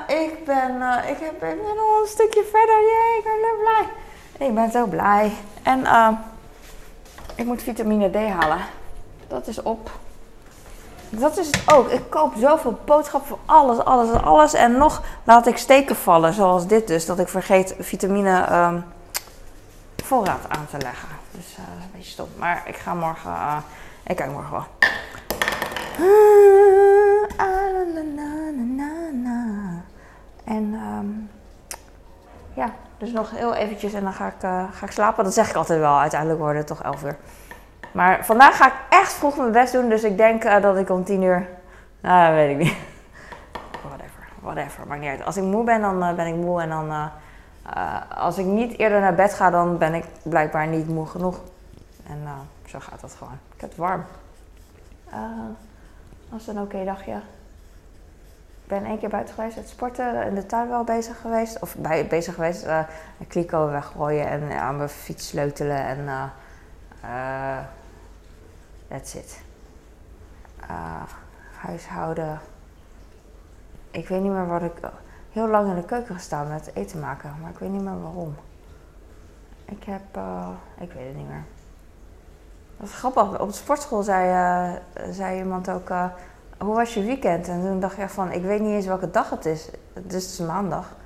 ik, 0.06 0.44
ben, 0.44 0.73
ik, 1.08 1.18
heb, 1.18 1.35
ben 1.40 1.58
al 1.58 2.00
een 2.00 2.06
stukje 2.06 2.44
verder. 2.44 2.80
Jee, 2.80 3.18
ik 3.18 3.25
ben 3.25 3.58
blij. 3.61 3.87
Ik 4.49 4.54
ben 4.54 4.70
zo 4.70 4.87
blij. 4.87 5.32
En... 5.62 5.80
Uh, 5.80 6.08
ik 7.38 7.44
moet 7.44 7.62
vitamine 7.62 8.11
D 8.11 8.16
halen. 8.16 8.58
dat 9.28 9.47
is 9.47 9.62
op. 9.62 9.90
Dat 11.10 11.38
is 11.38 11.46
het 11.46 11.62
ook. 11.74 11.88
Ik 11.88 12.10
koop 12.10 12.32
zoveel 12.36 12.78
boodschappen 12.84 13.28
voor 13.28 13.38
alles, 13.44 13.78
alles, 13.78 14.22
alles. 14.22 14.54
En 14.54 14.76
nog 14.76 15.02
laat 15.24 15.46
ik 15.46 15.56
steken 15.56 15.96
vallen, 15.96 16.32
zoals 16.32 16.66
dit 16.66 16.86
dus. 16.86 17.06
Dat 17.06 17.18
ik 17.18 17.28
vergeet 17.28 17.74
vitamine 17.78 18.42
ehm, 18.42 18.80
voorraad 20.04 20.48
aan 20.48 20.66
te 20.70 20.78
leggen. 20.78 21.08
Dus 21.30 21.56
uh, 21.58 21.64
een 21.82 21.90
beetje 21.92 22.10
stom. 22.10 22.28
Maar 22.36 22.62
ik 22.66 22.76
ga 22.76 22.94
morgen... 22.94 23.30
Uh, 23.30 23.56
ik 24.02 24.16
kijk 24.16 24.30
morgen 24.30 24.52
wel. 24.52 24.66
En 30.44 30.74
um, 30.74 31.30
ja, 32.54 32.72
dus 32.98 33.12
nog 33.12 33.30
heel 33.30 33.54
eventjes 33.54 33.92
en 33.92 34.02
dan 34.02 34.12
ga 34.12 34.26
ik, 34.26 34.42
uh, 34.42 34.64
ga 34.72 34.86
ik 34.86 34.92
slapen. 34.92 35.24
Dat 35.24 35.34
zeg 35.34 35.48
ik 35.48 35.56
altijd 35.56 35.80
wel. 35.80 35.98
Uiteindelijk 35.98 36.40
worden 36.40 36.56
het 36.56 36.66
toch 36.66 36.82
11 36.82 37.02
uur. 37.02 37.16
Maar 37.92 38.25
vandaag 38.25 38.57
ga 38.57 38.66
ik 38.66 38.75
echt 38.88 39.12
vroeg 39.12 39.37
mijn 39.37 39.52
best 39.52 39.73
doen. 39.73 39.88
Dus 39.88 40.04
ik 40.04 40.16
denk 40.16 40.45
uh, 40.45 40.62
dat 40.62 40.76
ik 40.76 40.90
om 40.90 41.04
10 41.04 41.23
uur. 41.23 41.49
Nou, 42.00 42.35
weet 42.35 42.50
ik 42.50 42.57
niet. 42.57 42.76
whatever, 43.88 44.28
whatever. 44.40 44.87
Maakt 44.87 45.00
niet. 45.00 45.25
Als 45.25 45.37
ik 45.37 45.42
moe 45.42 45.64
ben, 45.64 45.80
dan 45.80 46.02
uh, 46.02 46.14
ben 46.14 46.26
ik 46.26 46.35
moe. 46.35 46.62
En 46.62 46.68
dan. 46.68 47.11
als 48.16 48.38
ik 48.38 48.45
niet 48.45 48.78
eerder 48.78 49.00
naar 49.00 49.14
bed 49.14 49.35
ga, 49.35 49.50
dan 49.50 49.78
ben 49.78 49.95
ik 49.95 50.04
blijkbaar 50.23 50.66
niet 50.66 50.88
moe 50.88 51.07
genoeg. 51.07 51.40
En 52.07 52.18
zo 52.66 52.78
gaat 52.80 53.00
dat 53.00 53.14
gewoon. 53.14 53.38
Ik 53.54 53.61
heb 53.61 53.71
het 53.71 53.78
warm. 53.78 54.04
was 56.28 56.47
een 56.47 56.61
oké 56.61 56.62
okay 56.62 56.85
dagje? 56.85 57.21
Ben 58.68 58.85
één 58.85 58.99
keer 58.99 59.09
buiten 59.09 59.35
geweest, 59.35 59.57
het 59.57 59.68
sporten, 59.68 60.26
in 60.26 60.35
de 60.35 60.47
tuin 60.47 60.68
wel 60.68 60.85
bezig 60.85 61.21
geweest. 61.21 61.61
Of 61.61 61.76
bij, 61.76 62.07
bezig 62.07 62.35
geweest, 62.35 62.64
uh, 62.66 62.80
kliko 63.28 63.71
weggooien 63.71 64.26
en 64.26 64.59
aan 64.59 64.76
mijn 64.76 64.88
fiets 64.88 65.28
sleutelen 65.28 65.85
en 65.85 66.09
that's 68.88 69.14
it. 69.14 69.40
huishouden. 71.61 72.40
Ik 73.90 74.09
weet 74.09 74.21
niet 74.21 74.33
meer 74.33 74.47
wat 74.47 74.62
ik... 74.62 74.73
Heel 75.33 75.49
lang 75.49 75.68
in 75.68 75.75
de 75.75 75.85
keuken 75.85 76.14
gestaan 76.14 76.49
met 76.49 76.71
eten 76.75 77.00
maken, 77.00 77.35
maar 77.40 77.50
ik 77.50 77.59
weet 77.59 77.71
niet 77.71 77.83
meer 77.83 78.02
waarom. 78.02 78.35
Ik 79.64 79.85
heb... 79.85 80.18
ik 80.78 80.92
weet 80.92 81.07
het 81.07 81.16
niet 81.16 81.28
meer. 81.28 81.45
Dat 82.76 82.88
is 82.88 82.95
grappig. 82.95 83.40
Op 83.40 83.49
de 83.49 83.54
sportschool 83.54 84.02
zei, 84.02 84.78
zei 85.11 85.38
iemand 85.38 85.71
ook 85.71 85.90
hoe 86.59 86.75
was 86.75 86.95
je 86.95 87.02
weekend? 87.02 87.49
En 87.49 87.61
toen 87.61 87.80
dacht 87.80 87.99
ik 87.99 88.09
van, 88.09 88.33
ik 88.33 88.42
weet 88.42 88.61
niet 88.61 88.73
eens 88.73 88.87
welke 88.87 89.11
dag 89.11 89.30
het 89.30 89.47
is. 89.47 89.71
Het 89.92 90.12
is 90.12 90.38
maandag. 90.38 90.97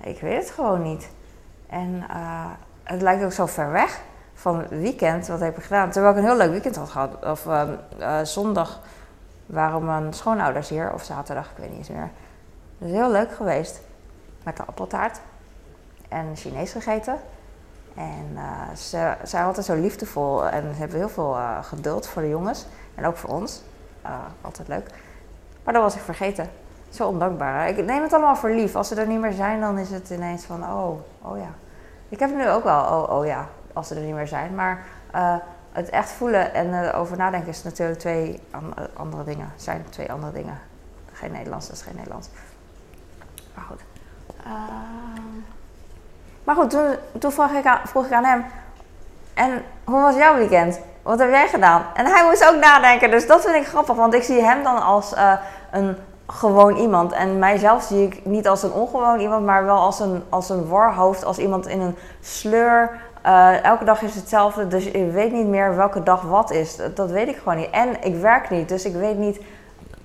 Ik 0.00 0.20
weet 0.20 0.42
het 0.42 0.50
gewoon 0.50 0.82
niet. 0.82 1.10
En 1.66 2.04
het 2.82 3.02
lijkt 3.02 3.24
ook 3.24 3.32
zo 3.32 3.46
ver 3.46 3.70
weg 3.70 4.00
van 4.40 4.68
weekend. 4.68 5.26
Wat 5.26 5.40
heb 5.40 5.56
ik 5.56 5.62
gedaan? 5.62 5.90
Terwijl 5.90 6.12
ik 6.12 6.18
een 6.20 6.28
heel 6.28 6.36
leuk 6.36 6.50
weekend 6.50 6.76
had 6.76 6.90
gehad. 6.90 7.24
Of 7.24 7.46
uh, 7.46 7.62
uh, 7.98 8.18
zondag 8.22 8.80
waren 9.46 9.84
mijn 9.84 10.12
schoonouders 10.12 10.68
hier. 10.68 10.92
Of 10.92 11.02
zaterdag, 11.02 11.50
ik 11.50 11.56
weet 11.56 11.68
niet 11.68 11.78
eens 11.78 11.88
meer. 11.88 12.10
Dus 12.78 12.90
heel 12.90 13.10
leuk 13.10 13.32
geweest. 13.32 13.80
Met 14.44 14.56
de 14.56 14.64
appeltaart. 14.64 15.20
En 16.08 16.36
Chinees 16.36 16.72
gegeten. 16.72 17.16
En 17.94 18.38
ze 18.76 19.14
zijn 19.22 19.44
altijd 19.44 19.66
zo 19.66 19.74
liefdevol. 19.74 20.48
En 20.48 20.74
hebben 20.76 20.98
heel 20.98 21.08
veel 21.08 21.36
geduld 21.62 22.06
voor 22.06 22.22
de 22.22 22.28
jongens. 22.28 22.66
En 22.94 23.06
ook 23.06 23.16
voor 23.16 23.30
ons. 23.30 23.62
Altijd 24.40 24.68
leuk. 24.68 24.90
Maar 25.64 25.74
dat 25.74 25.82
was 25.82 25.94
ik 25.94 26.00
vergeten. 26.00 26.50
Zo 26.88 27.08
ondankbaar. 27.08 27.68
Ik 27.68 27.84
neem 27.84 28.02
het 28.02 28.12
allemaal 28.12 28.36
voor 28.36 28.50
lief. 28.50 28.76
Als 28.76 28.88
ze 28.88 28.94
er 28.94 29.06
niet 29.06 29.20
meer 29.20 29.32
zijn, 29.32 29.60
dan 29.60 29.78
is 29.78 29.90
het 29.90 30.10
ineens 30.10 30.44
van, 30.44 30.62
oh, 30.62 30.98
oh 31.22 31.38
ja. 31.38 31.50
Ik 32.08 32.18
heb 32.18 32.34
nu 32.34 32.50
ook 32.50 32.64
wel, 32.64 32.80
oh, 32.80 33.18
oh 33.18 33.26
ja, 33.26 33.48
als 33.72 33.88
ze 33.88 33.94
er 33.94 34.00
niet 34.00 34.14
meer 34.14 34.28
zijn. 34.28 34.54
Maar 34.54 34.84
uh, 35.14 35.34
het 35.72 35.88
echt 35.88 36.10
voelen 36.10 36.54
en 36.54 36.84
erover 36.84 37.16
nadenken 37.16 37.48
is 37.48 37.62
natuurlijk 37.62 37.98
twee 37.98 38.42
andere 38.96 39.24
dingen. 39.24 39.52
Zijn 39.56 39.84
twee 39.88 40.12
andere 40.12 40.32
dingen. 40.32 40.58
Geen 41.12 41.32
Nederlands, 41.32 41.66
dat 41.66 41.76
is 41.76 41.82
geen 41.82 41.96
Nederlands. 41.96 42.28
Maar 43.54 43.64
goed. 43.64 43.80
Uh, 44.46 44.52
maar 46.44 46.54
goed, 46.54 46.70
toen, 46.70 46.96
toen 47.18 47.32
vroeg, 47.32 47.50
ik 47.50 47.66
aan, 47.66 47.80
vroeg 47.84 48.08
hem, 48.08 48.44
en 49.34 49.62
hoe 49.84 50.00
was 50.00 50.14
jouw 50.14 50.36
weekend? 50.36 50.80
Wat 51.02 51.18
heb 51.18 51.30
jij 51.30 51.48
gedaan? 51.48 51.84
En 51.94 52.06
hij 52.06 52.24
moest 52.24 52.48
ook 52.48 52.60
nadenken. 52.60 53.10
Dus 53.10 53.26
dat 53.26 53.40
vind 53.40 53.54
ik 53.54 53.66
grappig. 53.66 53.96
Want 53.96 54.14
ik 54.14 54.22
zie 54.22 54.42
hem 54.42 54.62
dan 54.62 54.82
als 54.82 55.12
uh, 55.12 55.32
een 55.70 55.96
gewoon 56.26 56.76
iemand. 56.76 57.12
En 57.12 57.38
mijzelf 57.38 57.82
zie 57.82 58.06
ik 58.06 58.24
niet 58.24 58.48
als 58.48 58.62
een 58.62 58.72
ongewoon 58.72 59.20
iemand, 59.20 59.46
maar 59.46 59.64
wel 59.64 59.78
als 59.78 60.00
een, 60.00 60.24
als 60.28 60.48
een 60.48 60.68
warhoofd. 60.68 61.24
Als 61.24 61.38
iemand 61.38 61.66
in 61.66 61.80
een 61.80 61.96
sleur. 62.20 63.00
Uh, 63.26 63.64
elke 63.64 63.84
dag 63.84 64.02
is 64.02 64.14
hetzelfde. 64.14 64.68
Dus 64.68 64.84
ik 64.84 65.12
weet 65.12 65.32
niet 65.32 65.46
meer 65.46 65.76
welke 65.76 66.02
dag 66.02 66.22
wat 66.22 66.50
is. 66.50 66.78
Dat, 66.94 67.10
weet 67.10 67.28
ik 67.28 67.36
gewoon 67.36 67.56
niet. 67.56 67.70
En 67.70 68.02
ik 68.02 68.20
werk 68.20 68.50
niet. 68.50 68.68
Dus 68.68 68.84
ik 68.84 68.94
weet 68.94 69.16
niet 69.16 69.40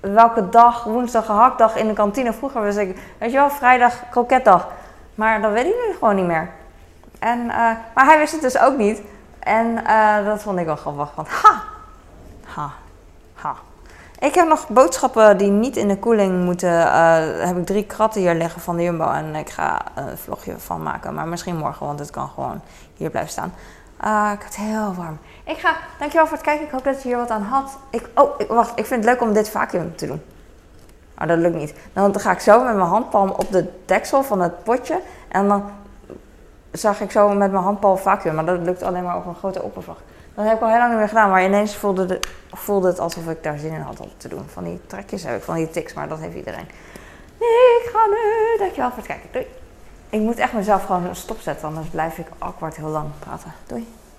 welke 0.00 0.48
dag, 0.48 0.84
woensdag 0.84 1.26
gehaktdag 1.26 1.76
in 1.76 1.88
de 1.88 1.92
kantine. 1.92 2.32
Vroeger 2.32 2.62
was 2.62 2.76
ik, 2.76 2.98
weet 3.18 3.30
je 3.30 3.36
wel, 3.36 3.50
vrijdag 3.50 4.08
kroketdag. 4.10 4.68
Maar 5.14 5.40
dat 5.40 5.52
weet 5.52 5.66
ik 5.66 5.74
nu 5.88 5.94
gewoon 5.98 6.16
niet 6.16 6.26
meer. 6.26 6.50
En, 7.18 7.38
uh, 7.38 7.70
maar 7.94 8.04
hij 8.04 8.18
wist 8.18 8.32
het 8.32 8.42
dus 8.42 8.58
ook 8.58 8.76
niet. 8.76 9.02
En 9.38 9.66
uh, 9.66 10.24
dat 10.24 10.42
vond 10.42 10.58
ik 10.58 10.66
wel 10.66 10.76
grappig. 10.76 11.14
Want 11.14 11.28
ha, 11.28 11.62
ha, 12.44 12.70
ha. 13.34 13.54
Ik 14.18 14.34
heb 14.34 14.48
nog 14.48 14.68
boodschappen 14.68 15.38
die 15.38 15.50
niet 15.50 15.76
in 15.76 15.88
de 15.88 15.98
koeling 15.98 16.44
moeten. 16.44 16.68
Uh, 16.68 17.46
heb 17.46 17.56
ik 17.56 17.66
drie 17.66 17.86
kratten 17.86 18.20
hier 18.20 18.34
liggen 18.34 18.60
van 18.60 18.76
de 18.76 18.82
Jumbo. 18.82 19.10
En 19.10 19.34
ik 19.34 19.50
ga 19.50 19.82
een 19.94 20.18
vlogje 20.18 20.58
van 20.58 20.82
maken. 20.82 21.14
Maar 21.14 21.28
misschien 21.28 21.56
morgen, 21.56 21.86
want 21.86 21.98
het 21.98 22.10
kan 22.10 22.28
gewoon 22.28 22.60
hier 22.94 23.10
blijven 23.10 23.30
staan. 23.32 23.52
Uh, 24.04 24.30
ik 24.32 24.38
heb 24.38 24.48
het 24.48 24.56
heel 24.56 24.94
warm. 24.94 25.18
Ik 25.44 25.56
ga, 25.56 25.76
dankjewel 25.98 26.26
voor 26.26 26.36
het 26.36 26.46
kijken. 26.46 26.66
Ik 26.66 26.72
hoop 26.72 26.84
dat 26.84 27.02
je 27.02 27.08
hier 27.08 27.16
wat 27.16 27.30
aan 27.30 27.42
had. 27.42 27.78
Ik, 27.90 28.08
oh, 28.14 28.34
ik, 28.38 28.48
wacht. 28.48 28.78
Ik 28.78 28.86
vind 28.86 29.04
het 29.04 29.12
leuk 29.12 29.22
om 29.22 29.32
dit 29.32 29.50
vacuüm 29.50 29.96
te 29.96 30.06
doen. 30.06 30.22
Maar 31.14 31.26
dat 31.26 31.38
lukt 31.38 31.56
niet. 31.56 31.74
Dan 31.92 32.20
ga 32.20 32.30
ik 32.30 32.40
zo 32.40 32.64
met 32.64 32.74
mijn 32.74 32.88
handpalm 32.88 33.30
op 33.30 33.46
de 33.50 33.72
deksel 33.84 34.22
van 34.22 34.40
het 34.40 34.64
potje. 34.64 35.00
En 35.28 35.48
dan 35.48 35.70
zag 36.72 37.00
ik 37.00 37.10
zo 37.10 37.28
met 37.28 37.50
mijn 37.50 37.64
handpalm 37.64 37.98
vacuüm, 37.98 38.34
maar 38.34 38.44
dat 38.44 38.60
lukt 38.60 38.82
alleen 38.82 39.04
maar 39.04 39.16
op 39.16 39.26
een 39.26 39.34
grote 39.34 39.62
oppervlak. 39.62 39.98
Dat 40.36 40.44
heb 40.44 40.54
ik 40.54 40.62
al 40.62 40.68
heel 40.68 40.78
lang 40.78 40.90
niet 40.90 40.98
meer 40.98 41.08
gedaan, 41.08 41.30
maar 41.30 41.44
ineens 41.44 41.76
voelde, 41.76 42.06
de, 42.06 42.20
voelde 42.50 42.88
het 42.88 42.98
alsof 42.98 43.28
ik 43.28 43.42
daar 43.42 43.58
zin 43.58 43.72
in 43.72 43.80
had 43.80 44.00
om 44.00 44.10
te 44.16 44.28
doen. 44.28 44.44
Van 44.48 44.64
die 44.64 44.80
trekjes 44.86 45.22
heb 45.22 45.36
ik, 45.36 45.42
van 45.42 45.54
die 45.54 45.70
tics, 45.70 45.92
maar 45.92 46.08
dat 46.08 46.18
heeft 46.18 46.36
iedereen. 46.36 46.68
Ik 47.38 47.90
ga 47.92 48.06
nu. 48.06 48.58
Dankjewel 48.58 48.88
voor 48.88 48.98
het 48.98 49.06
kijken. 49.06 49.28
Doei. 49.32 49.46
Ik 50.10 50.20
moet 50.20 50.38
echt 50.38 50.52
mezelf 50.52 50.84
gewoon 50.84 51.16
stopzetten, 51.16 51.68
anders 51.68 51.88
blijf 51.88 52.18
ik 52.18 52.26
awkward 52.38 52.76
heel 52.76 52.88
lang 52.88 53.08
praten. 53.18 53.52
Doei. 53.66 53.86